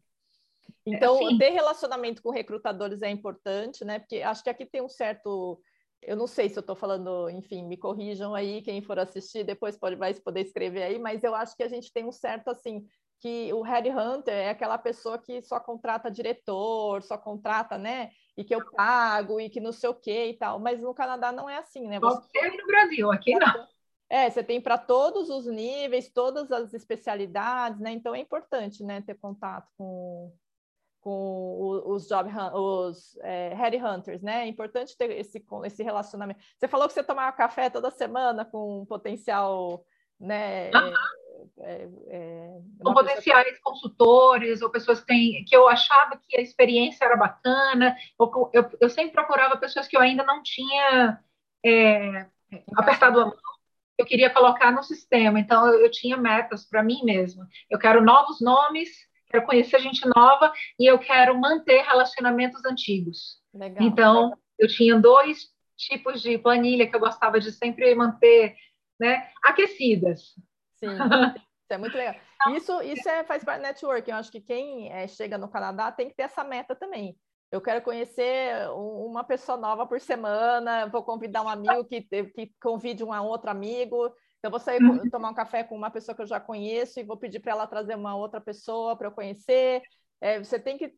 [0.85, 3.99] Então, é, ter relacionamento com recrutadores é importante, né?
[3.99, 5.61] Porque acho que aqui tem um certo.
[6.01, 9.77] Eu não sei se eu estou falando, enfim, me corrijam aí, quem for assistir, depois
[9.77, 12.87] pode vai poder escrever aí, mas eu acho que a gente tem um certo assim,
[13.19, 18.11] que o headhunter é aquela pessoa que só contrata diretor, só contrata, né?
[18.35, 20.59] E que eu pago e que não sei o que e tal.
[20.59, 21.99] Mas no Canadá não é assim, né?
[21.99, 22.27] Você...
[22.29, 23.67] Ser no Brasil, aqui não.
[24.09, 27.91] É, você tem para todos os níveis, todas as especialidades, né?
[27.91, 30.31] Então é importante, né, ter contato com,
[31.01, 34.43] com os job os é, headhunters, né?
[34.43, 36.39] É importante ter esse, esse relacionamento.
[36.57, 39.83] Você falou que você tomava café toda semana com um potencial,
[40.17, 40.69] né?
[40.71, 40.93] Uhum.
[41.59, 43.61] É, é, com potenciais que...
[43.61, 47.95] consultores ou pessoas que, têm, que eu achava que a experiência era bacana.
[48.19, 51.19] Eu, eu, eu sempre procurava pessoas que eu ainda não tinha
[51.65, 52.27] é,
[52.75, 53.35] apertado a mão.
[53.97, 57.47] Eu queria colocar no sistema, então eu, eu tinha metas para mim mesma.
[57.69, 58.89] Eu quero novos nomes,
[59.27, 63.41] quero conhecer gente nova e eu quero manter relacionamentos antigos.
[63.51, 63.83] Legal.
[63.83, 68.55] Então, eu tinha dois tipos de planilha que eu gostava de sempre manter
[68.99, 70.35] né, aquecidas.
[70.75, 70.87] Sim,
[71.67, 72.15] isso é muito legal.
[72.55, 74.11] Isso, isso é, faz parte do networking.
[74.11, 77.17] Eu acho que quem é, chega no Canadá tem que ter essa meta também.
[77.51, 83.03] Eu quero conhecer uma pessoa nova por semana, vou convidar um amigo que, que convide
[83.03, 84.13] um outro amigo.
[84.39, 85.09] Então, vou sair uhum.
[85.09, 87.67] tomar um café com uma pessoa que eu já conheço e vou pedir para ela
[87.67, 89.81] trazer uma outra pessoa para eu conhecer.
[90.21, 90.93] É, você tem que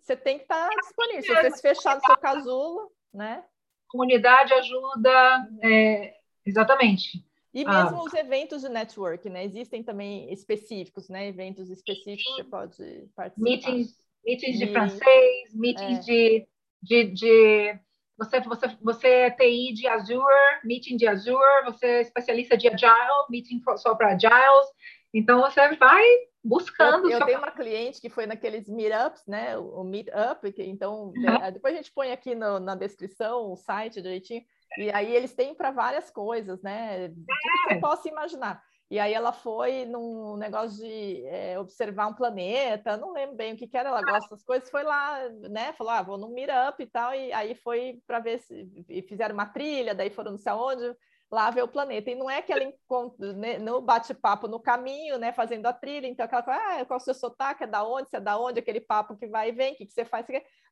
[0.00, 1.22] você tem que estar tá disponível.
[1.22, 3.44] Se você se fechar no seu casulo, né?
[3.88, 6.14] Comunidade ajuda, é,
[6.46, 7.24] exatamente.
[7.54, 7.84] E ah.
[7.84, 8.04] mesmo ah.
[8.04, 9.44] os eventos de network, né?
[9.44, 11.28] Existem também específicos, né?
[11.28, 13.32] Eventos específicos que você pode participar.
[13.36, 16.00] Meetings, meetings de francês, meetings é.
[16.00, 16.48] de,
[16.82, 17.80] de, de
[18.16, 23.26] você, você, você é TI de Azure, meeting de Azure, você é especialista de Agile,
[23.28, 24.68] meeting só para Agiles.
[25.12, 26.04] Então, você vai
[26.42, 27.10] buscando.
[27.10, 29.58] Eu, eu tenho uma cliente que foi naqueles meetups, né?
[29.58, 31.52] O meetup, que, então, uhum.
[31.52, 34.42] depois a gente põe aqui no, na descrição o site direitinho.
[34.78, 37.08] E aí eles têm para várias coisas, né?
[37.08, 37.80] Tudo que você é.
[37.80, 38.62] possa imaginar.
[38.92, 43.56] E aí ela foi num negócio de é, observar um planeta, não lembro bem o
[43.56, 45.72] que, que era, ela gosta das coisas, foi lá, né?
[45.72, 49.32] Falou, ah, vou num meetup e tal, e aí foi para ver se e fizeram
[49.32, 50.94] uma trilha, daí foram não sei aonde,
[51.30, 52.10] lá ver o planeta.
[52.10, 55.32] E não é aquele encontro né, no bate-papo no caminho, né?
[55.32, 58.10] Fazendo a trilha, então aquela coisa, ah, qual é o seu sotaque, é da onde,
[58.10, 60.26] você é da onde, aquele papo que vai e vem, o que, que você faz.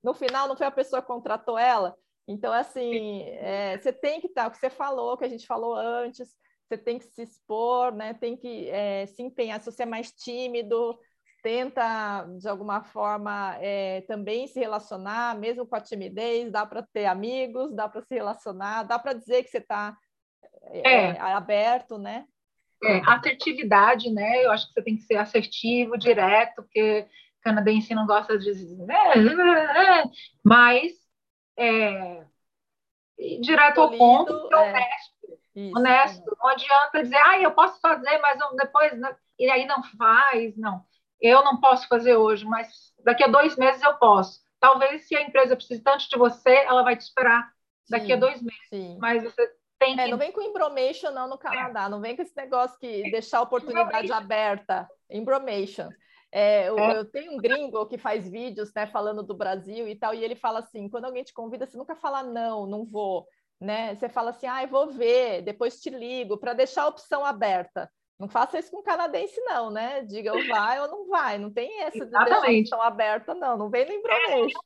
[0.04, 1.96] No final, não foi a pessoa que contratou ela.
[2.30, 5.74] Então, assim, é, você tem que estar, o que você falou, que a gente falou
[5.74, 6.28] antes,
[6.68, 8.14] você tem que se expor, né?
[8.14, 9.60] Tem que é, se empenhar.
[9.60, 10.96] Se você é mais tímido,
[11.42, 17.06] tenta de alguma forma é, também se relacionar, mesmo com a timidez, dá para ter
[17.06, 19.96] amigos, dá para se relacionar, dá para dizer que você está
[20.66, 22.26] é, é, aberto, né?
[22.84, 24.44] É, assertividade, né?
[24.44, 27.08] Eu acho que você tem que ser assertivo, direto, porque
[27.42, 28.52] canadense não gosta de
[28.86, 28.96] né?
[30.44, 31.09] mas
[31.60, 32.24] é,
[33.40, 35.10] direto ao ponto, é honesto
[35.54, 36.32] isso, honesto.
[36.32, 36.36] É.
[36.38, 38.92] Não adianta dizer, ah, eu posso fazer, mas depois.
[39.38, 40.84] E aí não faz, não.
[41.20, 44.40] Eu não posso fazer hoje, mas daqui a dois meses eu posso.
[44.58, 47.50] Talvez se a empresa precise tanto de você, ela vai te esperar
[47.88, 48.68] daqui sim, a dois meses.
[48.68, 48.98] Sim.
[49.00, 50.10] Mas você tem é, que...
[50.10, 51.88] não vem com embromation não no Canadá, é.
[51.88, 54.88] não vem com esse negócio que deixar a oportunidade aberta.
[55.10, 55.88] Embromation.
[56.32, 56.98] É, eu, é.
[56.98, 60.36] eu, tenho um gringo que faz vídeos, né, falando do Brasil e tal, e ele
[60.36, 63.26] fala assim: quando alguém te convida, você nunca fala não, não vou,
[63.60, 63.94] né?
[63.94, 67.90] Você fala assim, ah, eu vou ver, depois te ligo, para deixar a opção aberta.
[68.18, 70.02] Não faça isso com canadense, não, né?
[70.02, 71.38] Diga ou vai ou não vai.
[71.38, 73.56] Não tem essa de deixar a opção aberta, não.
[73.56, 74.60] Não vem no embromation.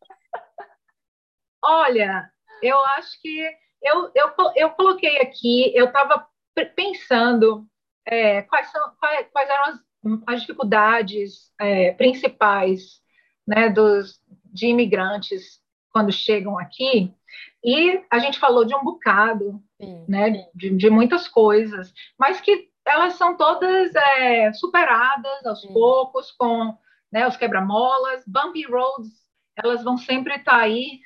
[1.62, 2.29] Olha,
[2.61, 3.49] eu acho que
[3.81, 6.27] eu, eu, eu coloquei aqui, eu estava
[6.75, 7.65] pensando
[8.07, 9.79] é, quais, são, quais, quais eram as
[10.27, 13.01] as dificuldades é, principais
[13.47, 14.21] né, dos,
[14.53, 17.15] de imigrantes quando chegam aqui,
[17.63, 20.45] e a gente falou de um bocado, sim, né, sim.
[20.55, 25.73] De, de, muitas coisas, mas que elas são todas é, superadas aos sim.
[25.73, 26.77] poucos com
[27.13, 29.25] né, os quebra-molas, bumpy roads,
[29.57, 31.01] elas vão sempre estar tá aí,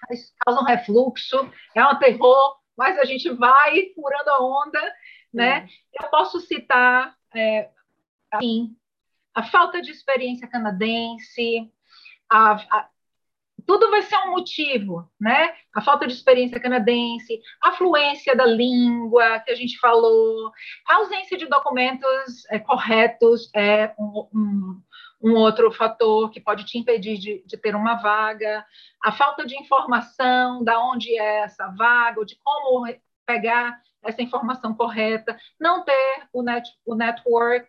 [0.44, 4.94] causam refluxo, é um terror, mas a gente vai furando a onda,
[5.32, 5.68] né?
[5.92, 7.68] Eu posso citar é,
[8.32, 8.74] assim,
[9.38, 11.70] a falta de experiência canadense,
[12.28, 12.88] a, a,
[13.64, 15.54] tudo vai ser um motivo, né?
[15.72, 20.50] A falta de experiência canadense, a fluência da língua que a gente falou,
[20.88, 24.82] a ausência de documentos é, corretos é um, um,
[25.22, 28.66] um, outro fator que pode te impedir de, de, ter uma vaga,
[29.04, 32.92] a falta de informação da onde é essa vaga, de como
[33.24, 37.68] pegar essa informação correta, não ter o, net, o network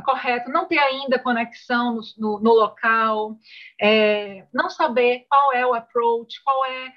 [0.00, 3.36] correto, não ter ainda conexão no, no, no local,
[3.80, 6.92] é, não saber qual é o approach, qual é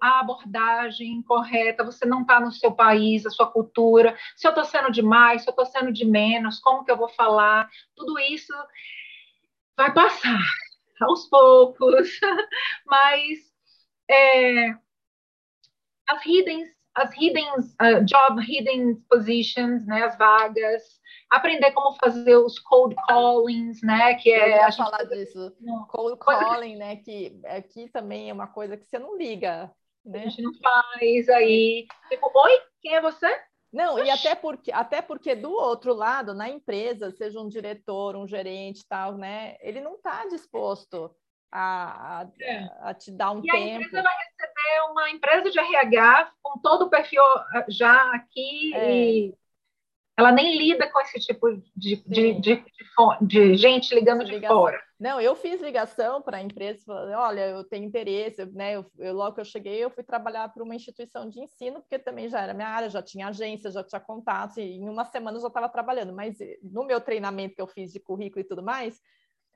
[0.00, 4.64] a abordagem correta, você não está no seu país, a sua cultura, se eu estou
[4.64, 8.52] sendo demais, se eu estou sendo de menos, como que eu vou falar, tudo isso
[9.76, 10.38] vai passar
[11.02, 12.08] aos poucos,
[12.86, 13.38] mas
[14.08, 14.70] é,
[16.08, 16.64] as hidden,
[16.96, 20.82] as hidden uh, job hidden positions, né, as vagas,
[21.30, 24.14] aprender como fazer os cold callings, né?
[24.14, 24.64] Que é.
[24.64, 25.54] A falar disso.
[25.88, 26.96] Cold calling, né?
[26.96, 29.70] Que aqui também é uma coisa que você não liga.
[30.04, 30.20] Né?
[30.20, 31.86] A gente não faz aí.
[32.08, 33.28] Tipo, oi, quem é você?
[33.72, 38.26] Não, e até porque, até porque do outro lado, na empresa, seja um diretor, um
[38.26, 39.56] gerente tal, né?
[39.60, 41.14] Ele não está disposto
[41.50, 42.70] a, a, é.
[42.80, 43.56] a, te dar um e tempo.
[43.56, 47.22] E a empresa vai receber uma empresa de RH com todo o perfil
[47.68, 48.94] já aqui é.
[48.94, 49.34] e
[50.18, 52.64] ela nem lida com esse tipo de, de, de,
[53.20, 54.80] de gente ligando de fora.
[54.98, 58.76] Não, eu fiz ligação para a empresa, falei, olha, eu tenho interesse, né?
[58.76, 61.98] Eu, eu, logo que eu cheguei, eu fui trabalhar para uma instituição de ensino, porque
[61.98, 65.36] também já era minha área, já tinha agência, já tinha contato, e em uma semana
[65.36, 66.14] eu já estava trabalhando.
[66.14, 68.98] Mas no meu treinamento que eu fiz de currículo e tudo mais,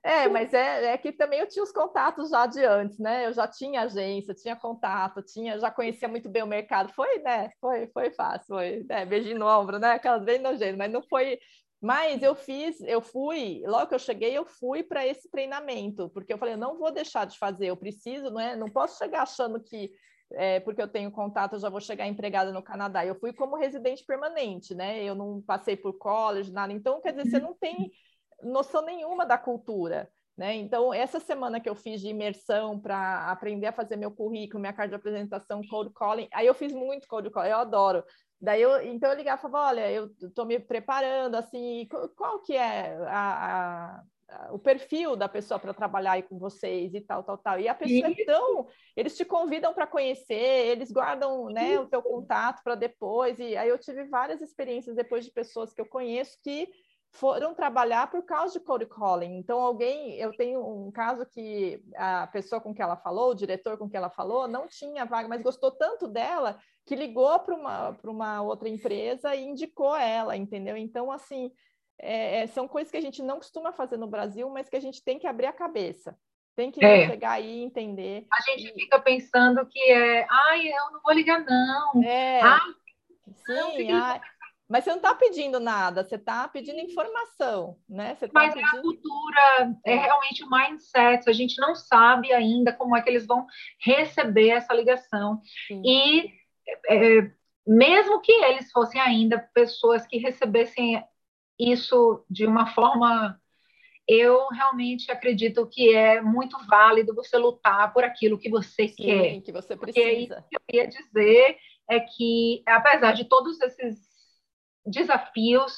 [0.03, 3.27] é, mas é, é, que também eu tinha os contatos já de antes, né?
[3.27, 6.93] Eu já tinha agência, tinha contato, tinha, já conhecia muito bem o mercado.
[6.95, 7.51] Foi, né?
[7.61, 9.05] Foi, foi fácil, foi, né?
[9.05, 9.93] Beijinho no ombro, né?
[9.93, 11.39] Aquelas bem nojento, mas não foi.
[11.83, 16.33] Mas eu fiz, eu fui, logo que eu cheguei, eu fui para esse treinamento, porque
[16.33, 18.55] eu falei, eu não vou deixar de fazer, eu preciso, não é?
[18.55, 19.91] Não posso chegar achando que
[20.33, 23.05] é, porque eu tenho contato, eu já vou chegar empregada no Canadá.
[23.05, 25.03] Eu fui como residente permanente, né?
[25.03, 26.73] Eu não passei por college, nada.
[26.73, 27.91] Então, quer dizer, você não tem
[28.43, 30.11] noção nenhuma da cultura.
[30.36, 30.55] Né?
[30.55, 34.72] Então, essa semana que eu fiz de imersão para aprender a fazer meu currículo, minha
[34.72, 38.03] carta de apresentação, cold calling, aí eu fiz muito cold calling, eu adoro.
[38.41, 41.86] Daí eu, então eu ligava e falava, olha, eu estou me preparando, assim,
[42.16, 47.03] qual que é a, a, o perfil da pessoa para trabalhar aí com vocês e
[47.03, 47.61] tal, tal, tal.
[47.61, 48.66] E a pessoa é tão,
[48.97, 53.38] eles te convidam para conhecer, eles guardam, né, o teu contato para depois.
[53.38, 56.66] E aí eu tive várias experiências depois de pessoas que eu conheço que
[57.13, 59.37] foram trabalhar por causa de cold calling.
[59.37, 63.77] Então, alguém, eu tenho um caso que a pessoa com que ela falou, o diretor
[63.77, 67.99] com que ela falou, não tinha vaga, mas gostou tanto dela que ligou para uma,
[68.05, 70.77] uma outra empresa e indicou ela, entendeu?
[70.77, 71.53] Então, assim,
[71.99, 74.81] é, é, são coisas que a gente não costuma fazer no Brasil, mas que a
[74.81, 76.17] gente tem que abrir a cabeça.
[76.57, 77.07] Tem que é.
[77.09, 78.27] chegar aí e entender.
[78.33, 82.03] A gente fica pensando que é, ai, eu não vou ligar, não.
[82.03, 82.41] É.
[82.41, 82.59] Ai,
[83.47, 84.21] Sim, ai,
[84.71, 88.14] mas você não está pedindo nada, você está pedindo informação, né?
[88.14, 88.77] Tá Mas pedindo...
[88.77, 93.11] é a cultura, é realmente o mindset, a gente não sabe ainda como é que
[93.11, 93.45] eles vão
[93.81, 95.43] receber essa ligação.
[95.66, 95.83] Sim.
[95.85, 96.33] E
[96.89, 97.33] é,
[97.66, 101.03] mesmo que eles fossem ainda pessoas que recebessem
[101.59, 103.37] isso de uma forma
[104.07, 109.41] eu realmente acredito que é muito válido você lutar por aquilo que você Sim, quer.
[109.41, 110.41] que você precisa.
[110.41, 111.59] o que eu ia dizer
[111.89, 114.10] é que, apesar de todos esses
[114.91, 115.74] desafios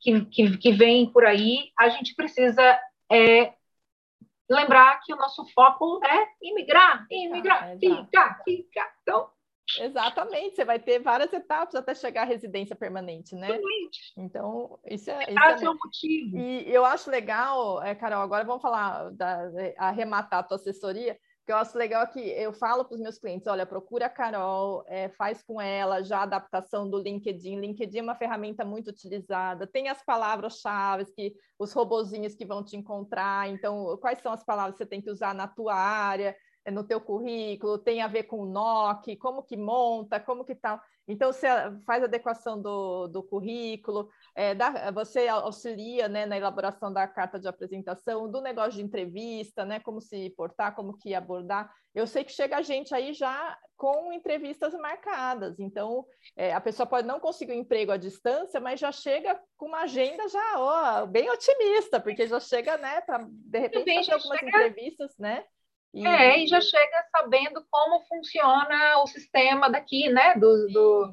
[0.00, 3.52] que, que, que vêm por aí, a gente precisa é,
[4.48, 8.94] lembrar que o nosso foco é imigrar, imigrar, ah, ficar, ficar.
[9.02, 9.30] Então,
[9.78, 13.48] Exatamente, você vai ter várias etapas até chegar à residência permanente, né?
[13.48, 14.12] Exatamente.
[14.18, 15.22] Então, isso é.
[15.22, 16.36] Isso é, é o motivo.
[16.36, 21.50] E eu acho legal, é, Carol, agora vamos falar, da, arrematar a tua assessoria, que
[21.50, 25.08] eu acho legal que eu falo para os meus clientes, olha, procura a Carol, é,
[25.08, 27.58] faz com ela já a adaptação do LinkedIn.
[27.58, 32.76] LinkedIn é uma ferramenta muito utilizada, tem as palavras-chave que os robozinhos que vão te
[32.76, 36.36] encontrar, então quais são as palavras que você tem que usar na tua área, é,
[36.70, 40.80] no teu currículo, tem a ver com o NOC, como que monta, como que tal.
[41.08, 41.48] Então, você
[41.84, 47.48] faz adequação do, do currículo, é, dá, você auxilia né, na elaboração da carta de
[47.48, 51.72] apresentação, do negócio de entrevista, né, como se portar, como que abordar.
[51.92, 56.06] Eu sei que chega a gente aí já com entrevistas marcadas, então
[56.36, 59.80] é, a pessoa pode não conseguir um emprego à distância, mas já chega com uma
[59.80, 64.50] agenda já ó, bem otimista, porque já chega, né, para de repente fazer algumas chega...
[64.50, 65.44] entrevistas, né?
[65.94, 66.06] E...
[66.06, 70.34] É, e já chega sabendo como funciona o sistema daqui, né?
[70.34, 71.12] Do, do,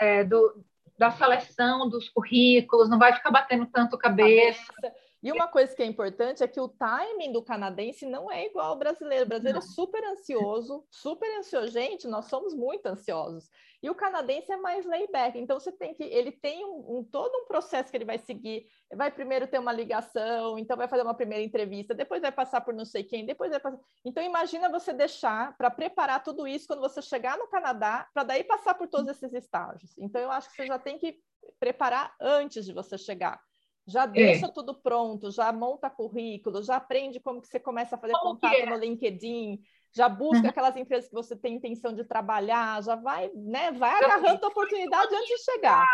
[0.00, 0.64] é, do,
[0.98, 4.72] da seleção dos currículos, não vai ficar batendo tanto cabeça.
[4.72, 5.07] cabeça.
[5.22, 8.68] E uma coisa que é importante é que o timing do canadense não é igual
[8.68, 9.24] ao brasileiro.
[9.24, 9.66] O brasileiro não.
[9.66, 11.72] é super ansioso, super ansioso.
[11.72, 13.48] Gente, nós somos muito ansiosos.
[13.82, 15.36] E o canadense é mais layback.
[15.38, 16.04] Então, você tem que.
[16.04, 18.66] Ele tem um, um, todo um processo que ele vai seguir.
[18.94, 22.72] Vai primeiro ter uma ligação, então vai fazer uma primeira entrevista, depois vai passar por
[22.72, 23.78] não sei quem, depois vai passar.
[24.04, 28.44] Então, imagina você deixar para preparar tudo isso quando você chegar no Canadá, para daí
[28.44, 29.96] passar por todos esses estágios.
[29.98, 31.18] Então, eu acho que você já tem que
[31.58, 33.40] preparar antes de você chegar
[33.88, 34.08] já é.
[34.08, 34.50] deixa é.
[34.50, 38.54] tudo pronto, já monta currículo, já aprende como que você começa a fazer como contato
[38.54, 38.66] é?
[38.66, 39.58] no LinkedIn,
[39.96, 40.50] já busca uhum.
[40.50, 45.14] aquelas empresas que você tem intenção de trabalhar, já vai, né, vai agarrando a oportunidade
[45.14, 45.86] antes de chegar.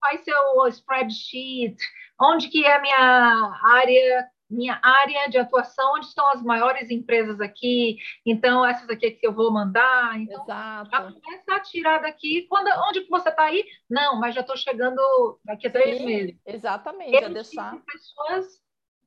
[0.00, 1.76] Faz seu spreadsheet,
[2.20, 7.40] onde que é a minha área minha área de atuação, onde estão as maiores empresas
[7.40, 10.18] aqui, então essas aqui é que eu vou mandar.
[10.20, 10.90] Então, Exato.
[10.90, 12.46] já começa a tirar daqui.
[12.48, 13.64] Quando, onde que você está aí?
[13.88, 16.40] Não, mas já estou chegando daqui a três Sim, meses.
[16.46, 17.76] Exatamente, eu deixar.
[17.84, 18.46] pessoas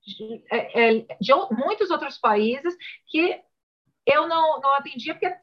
[0.06, 2.76] de, é, é, de, muitos outros países
[3.08, 3.42] que
[4.06, 5.36] eu não, não atendia porque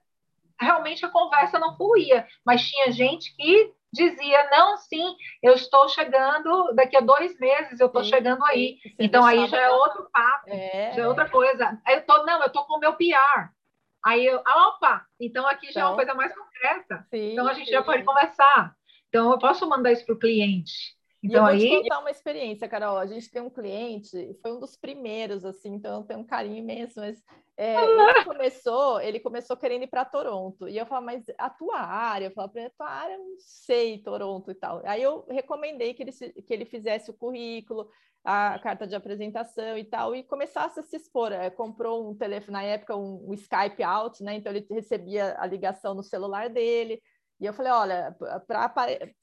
[0.59, 6.75] realmente a conversa não fluía, mas tinha gente que dizia, não, sim, eu estou chegando,
[6.75, 8.79] daqui a dois meses eu estou chegando aí.
[8.99, 10.93] Então aí já é outro papo, é.
[10.95, 11.81] já é outra coisa.
[11.87, 13.51] Aí eu tô, não, eu estou com o meu PR.
[14.05, 16.15] Aí eu, ah, opa, então aqui já então, é uma então.
[16.15, 17.07] coisa mais concreta.
[17.09, 17.73] Sim, então a gente sim.
[17.73, 18.75] já pode conversar.
[19.09, 20.95] Então eu posso mandar isso para o cliente.
[21.23, 21.61] Então, e eu vou aí...
[21.61, 22.99] te contar uma experiência, Carol.
[22.99, 26.59] A gente tem um cliente, foi um dos primeiros, assim, então eu tenho um carinho
[26.59, 27.23] imenso, mas
[27.57, 30.69] é, ele começou, ele começou querendo ir para Toronto.
[30.69, 32.27] E eu falava, mas a tua área?
[32.27, 34.83] Eu falava para ele, a tua área, não sei, Toronto e tal.
[34.85, 37.89] Aí eu recomendei que ele, que ele fizesse o currículo,
[38.25, 41.31] a carta de apresentação e tal, e começasse a se expor.
[41.33, 44.35] É, comprou um telefone, na época, um, um Skype out, né?
[44.35, 47.01] Então ele recebia a ligação no celular dele
[47.41, 48.73] e eu falei, olha, pra,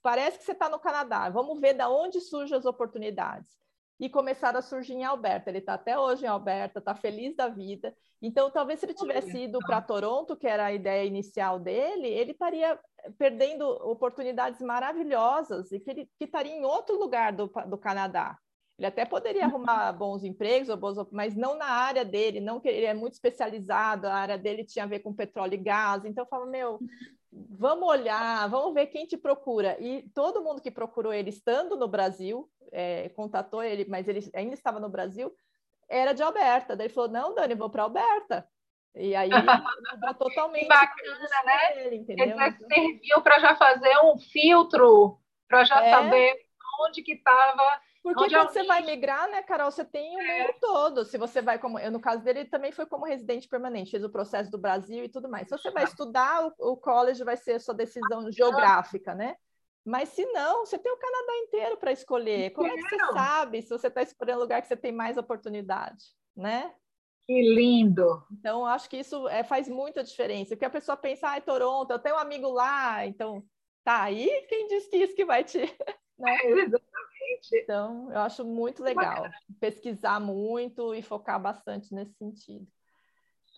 [0.02, 3.61] parece que você está no Canadá, vamos ver de onde surgem as oportunidades.
[4.02, 5.50] E começaram a surgir em Alberta.
[5.50, 7.96] Ele está até hoje em Alberta, está feliz da vida.
[8.22, 12.32] Então, talvez se ele tivesse ido para Toronto, que era a ideia inicial dele, ele
[12.32, 12.80] estaria
[13.18, 18.38] perdendo oportunidades maravilhosas e que ele que estaria em outro lugar do, do Canadá.
[18.78, 20.70] Ele até poderia arrumar bons empregos,
[21.12, 24.86] mas não na área dele, não que ele é muito especializado, a área dele tinha
[24.86, 26.04] a ver com petróleo e gás.
[26.04, 26.80] Então, eu falo, meu,
[27.32, 29.78] vamos olhar, vamos ver quem te procura.
[29.80, 34.54] E todo mundo que procurou ele estando no Brasil, é, contatou ele, mas ele ainda
[34.54, 35.34] estava no Brasil,
[35.88, 36.76] era de Alberta.
[36.76, 38.48] Daí ele falou: Não, Dani, vou para Alberta.
[38.96, 39.30] E aí
[39.92, 40.64] mudou totalmente.
[40.64, 41.86] Que bacana, né?
[41.86, 42.40] Ele, entendeu?
[42.40, 45.18] Ele serviu para já fazer um filtro,
[45.48, 45.92] para já é.
[45.92, 46.36] saber
[46.82, 50.40] onde que estava porque Onde quando você vai migrar, né, Carol, você tem o é.
[50.42, 51.06] mundo todo.
[51.06, 51.78] Se você vai como.
[51.78, 55.10] Eu, no caso dele, também foi como residente permanente, fez o processo do Brasil e
[55.10, 55.48] tudo mais.
[55.48, 59.36] Se você vai estudar, o, o college vai ser a sua decisão geográfica, né?
[59.86, 62.52] Mas se não, você tem o Canadá inteiro para escolher.
[62.52, 65.18] Como é que você sabe se você está escolhendo um lugar que você tem mais
[65.18, 66.06] oportunidade,
[66.36, 66.74] né?
[67.26, 68.24] Que lindo!
[68.32, 70.56] Então, acho que isso é, faz muita diferença.
[70.56, 73.44] Porque a pessoa pensa, ah, é Toronto, eu tenho um amigo lá, então
[73.84, 75.60] tá aí, quem diz que isso que vai te.
[76.22, 76.38] Né?
[77.54, 82.68] Então, eu acho muito legal pesquisar muito e focar bastante nesse sentido.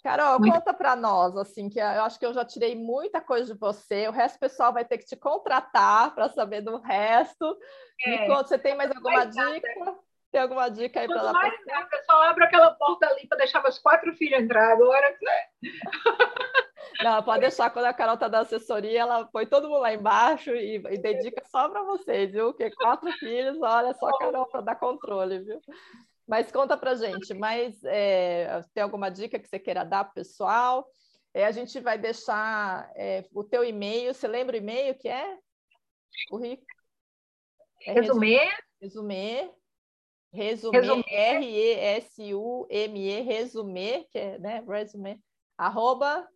[0.03, 0.53] Carol, muito...
[0.53, 4.05] conta para nós, assim, que eu acho que eu já tirei muita coisa de você,
[4.07, 7.57] o resto do pessoal vai ter que te contratar para saber do resto.
[8.05, 8.09] É.
[8.09, 9.97] Me conta, você tem mais alguma dica?
[10.29, 11.31] Tem alguma dica aí para lá?
[11.31, 15.15] Mais nada, só abre aquela porta ali para deixar meus quatro filhos entrar agora.
[17.03, 20.51] Não, pode deixar, quando a Carol tá da assessoria, ela põe todo mundo lá embaixo
[20.51, 22.53] e, e dedica só para vocês, viu?
[22.53, 25.61] Que quatro filhos, olha só a Carol para dar controle, viu?
[26.27, 30.87] Mas conta pra gente, mas é, tem alguma dica que você queira dar pro pessoal?
[31.33, 34.13] É, a gente vai deixar é, o teu e-mail.
[34.13, 35.37] Você lembra o e-mail que é?
[36.31, 36.63] O Rico?
[37.85, 38.39] É resumê.
[38.79, 39.51] Resumê.
[40.31, 41.03] Resumê.
[41.07, 43.21] R-E-S-U-M-E.
[43.21, 44.63] Resumê, que é, né?
[44.67, 45.19] Resumê.
[45.57, 46.27] Arroba.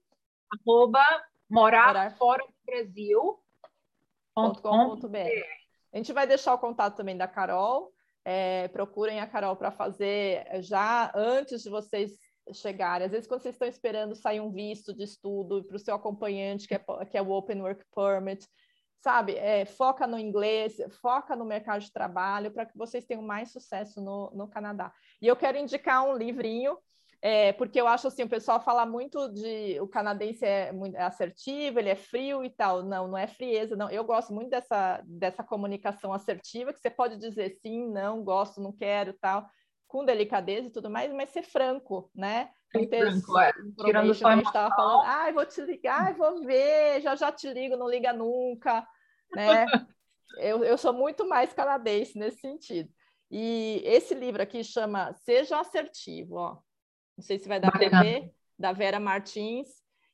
[0.51, 1.03] Arroba
[1.49, 2.17] morar, morar.
[2.17, 3.39] fora do Brasil.
[5.93, 7.91] A gente vai deixar o contato também da Carol.
[8.23, 12.19] É, procurem a Carol para fazer já antes de vocês
[12.53, 13.05] chegarem.
[13.05, 16.67] Às vezes, quando vocês estão esperando sair um visto de estudo para o seu acompanhante,
[16.67, 16.79] que é,
[17.09, 18.47] que é o Open Work Permit,
[18.99, 19.35] sabe?
[19.35, 24.01] É, foca no inglês, foca no mercado de trabalho para que vocês tenham mais sucesso
[24.01, 24.93] no, no Canadá.
[25.21, 26.77] E eu quero indicar um livrinho
[27.21, 31.01] é, porque eu acho assim, o pessoal fala muito de o canadense é, muito, é
[31.01, 32.83] assertivo, ele é frio e tal.
[32.83, 33.89] Não, não é frieza, não.
[33.89, 38.71] Eu gosto muito dessa, dessa comunicação assertiva, que você pode dizer sim, não, gosto, não
[38.71, 39.49] quero tal,
[39.87, 42.51] com delicadeza e tudo mais, mas ser franco, né?
[42.73, 43.51] Não ter franco, é.
[43.83, 47.31] Tirando só a gente estava falando, ai, ah, vou te ligar, vou ver, já já
[47.31, 48.87] te ligo, não liga nunca,
[49.33, 49.65] né?
[50.37, 52.89] eu, eu sou muito mais canadense nesse sentido.
[53.31, 56.66] E esse livro aqui chama Seja Assertivo, ó
[57.17, 59.67] não sei se vai dar para ver, da Vera Martins,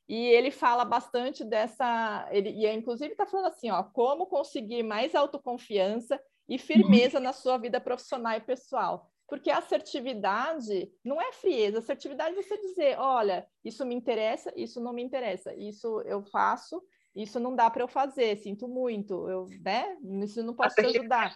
[0.08, 5.14] e ele fala bastante dessa, ele, e inclusive está falando assim, ó, como conseguir mais
[5.14, 7.24] autoconfiança e firmeza uhum.
[7.24, 9.10] na sua vida profissional e pessoal.
[9.26, 14.80] Porque a assertividade não é frieza, assertividade é você dizer, olha, isso me interessa, isso
[14.80, 16.82] não me interessa, isso eu faço,
[17.16, 19.96] isso não dá para eu fazer, sinto muito, eu, né?
[20.22, 21.34] Isso não posso te ajudar.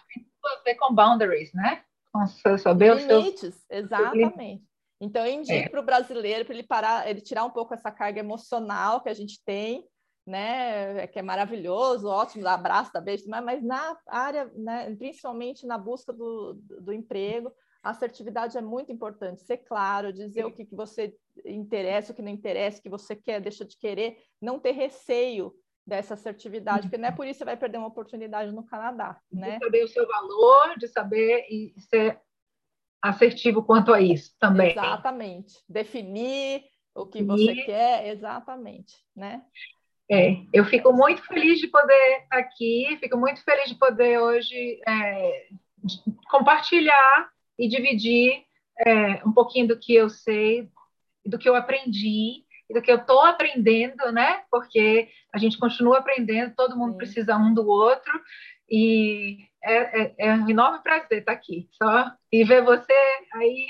[0.63, 1.83] Tem que com boundaries, né?
[2.13, 2.27] Com
[2.57, 3.65] saber Limites, os seus...
[3.69, 4.68] exatamente.
[5.01, 5.69] Então, eu indico é.
[5.69, 9.13] para o brasileiro, para ele parar, ele tirar um pouco essa carga emocional que a
[9.13, 9.85] gente tem,
[10.27, 15.77] né, que é maravilhoso, ótimo, dá abraço, dá beijo, mas na área, né, principalmente na
[15.77, 17.51] busca do, do emprego,
[17.81, 20.49] a assertividade é muito importante, ser claro, dizer Sim.
[20.49, 21.15] o que, que você
[21.45, 25.53] interessa, o que não interessa, o que você quer, deixa de querer, não ter receio
[25.87, 29.19] dessa assertividade, porque não é por isso que você vai perder uma oportunidade no Canadá,
[29.31, 29.57] né?
[29.57, 32.21] De saber o seu valor, de saber e ser
[33.01, 34.71] assertivo quanto a isso também.
[34.71, 35.55] Exatamente.
[35.67, 36.63] Definir
[36.93, 39.41] o que você quer, exatamente, né?
[40.11, 44.81] É, eu fico muito feliz de poder estar aqui, fico muito feliz de poder hoje
[44.87, 45.47] é,
[46.29, 48.43] compartilhar e dividir
[48.85, 50.67] é, um pouquinho do que eu sei,
[51.25, 54.43] do que eu aprendi e do que eu estou aprendendo, né?
[54.49, 56.97] Porque a gente continua aprendendo, todo mundo Sim.
[56.97, 58.11] precisa um do outro
[58.69, 61.69] e é, é, é, um enorme prazer estar aqui.
[61.71, 62.93] Só e ver você
[63.33, 63.67] aí.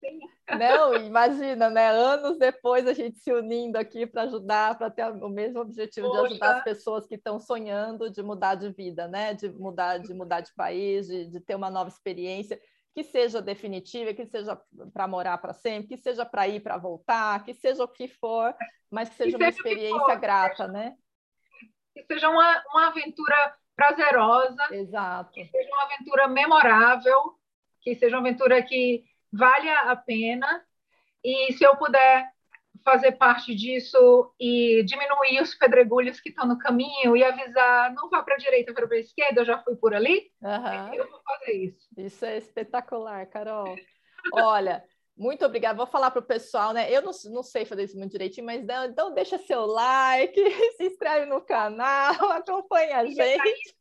[0.00, 0.20] Sim.
[0.56, 1.88] Não, imagina, né?
[1.90, 6.20] Anos depois a gente se unindo aqui para ajudar, para ter o mesmo objetivo Poxa.
[6.20, 9.34] de ajudar as pessoas que estão sonhando de mudar de vida, né?
[9.34, 12.58] De mudar, de mudar de país, de, de ter uma nova experiência
[12.94, 14.60] que seja definitiva, que seja
[14.92, 18.54] para morar para sempre, que seja para ir para voltar, que seja o que for,
[18.90, 20.96] mas que seja, que seja uma experiência for, grata, né?
[21.94, 25.30] Que seja uma, uma aventura prazerosa, Exato.
[25.30, 27.38] que seja uma aventura memorável,
[27.80, 30.64] que seja uma aventura que valha a pena.
[31.24, 32.28] E se eu puder
[32.84, 38.20] fazer parte disso e diminuir os pedregulhos que estão no caminho e avisar, não vá
[38.22, 40.94] para a direita, para a esquerda, eu já fui por ali, uhum.
[40.94, 41.88] eu vou fazer isso.
[41.96, 43.76] Isso é espetacular, Carol.
[44.32, 44.82] Olha,
[45.18, 45.76] muito obrigada.
[45.76, 46.90] Vou falar para o pessoal, né?
[46.90, 50.40] Eu não, não sei fazer isso muito direitinho, mas não, então deixa seu like,
[50.78, 53.76] se inscreve no canal, acompanha a gente.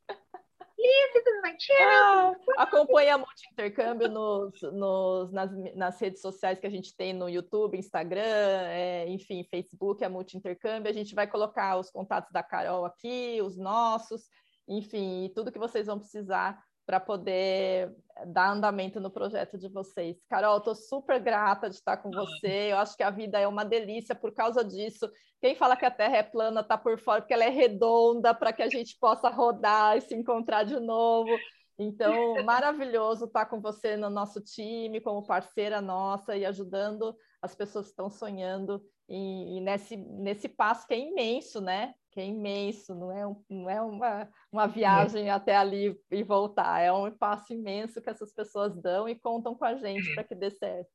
[1.82, 7.14] Ah, acompanha a Multi Intercâmbio nos, nos, nas, nas redes sociais que a gente tem
[7.14, 10.90] no YouTube, Instagram, é, enfim, Facebook, a Multi Intercâmbio.
[10.90, 14.24] A gente vai colocar os contatos da Carol aqui, os nossos,
[14.68, 17.94] enfim, tudo que vocês vão precisar para poder
[18.28, 20.18] dar andamento no projeto de vocês.
[20.30, 22.72] Carol, estou super grata de estar com você.
[22.72, 25.12] Eu acho que a vida é uma delícia por causa disso.
[25.42, 28.54] Quem fala que a Terra é plana está por fora, porque ela é redonda para
[28.54, 31.30] que a gente possa rodar e se encontrar de novo.
[31.78, 32.14] Então,
[32.46, 37.92] maravilhoso estar com você no nosso time, como parceira nossa e ajudando as pessoas que
[37.92, 41.94] estão sonhando e, e nesse, nesse passo que é imenso, né?
[42.18, 45.32] Que é imenso, não é, um, não é uma, uma viagem é.
[45.32, 49.64] até ali e voltar, é um passo imenso que essas pessoas dão e contam com
[49.64, 50.16] a gente é.
[50.16, 50.90] para que dê certo.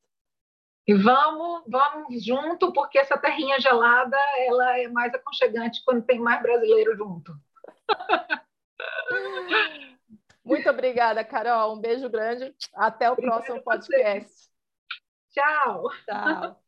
[0.85, 6.43] E vamos, vamos junto, porque essa terrinha gelada ela é mais aconchegante quando tem mais
[6.43, 7.33] brasileiro junto.
[10.45, 11.77] Muito obrigada, Carol.
[11.77, 12.53] Um beijo grande.
[12.75, 14.51] Até o próximo podcast.
[15.31, 15.85] Tchau.
[16.05, 16.62] Tchau.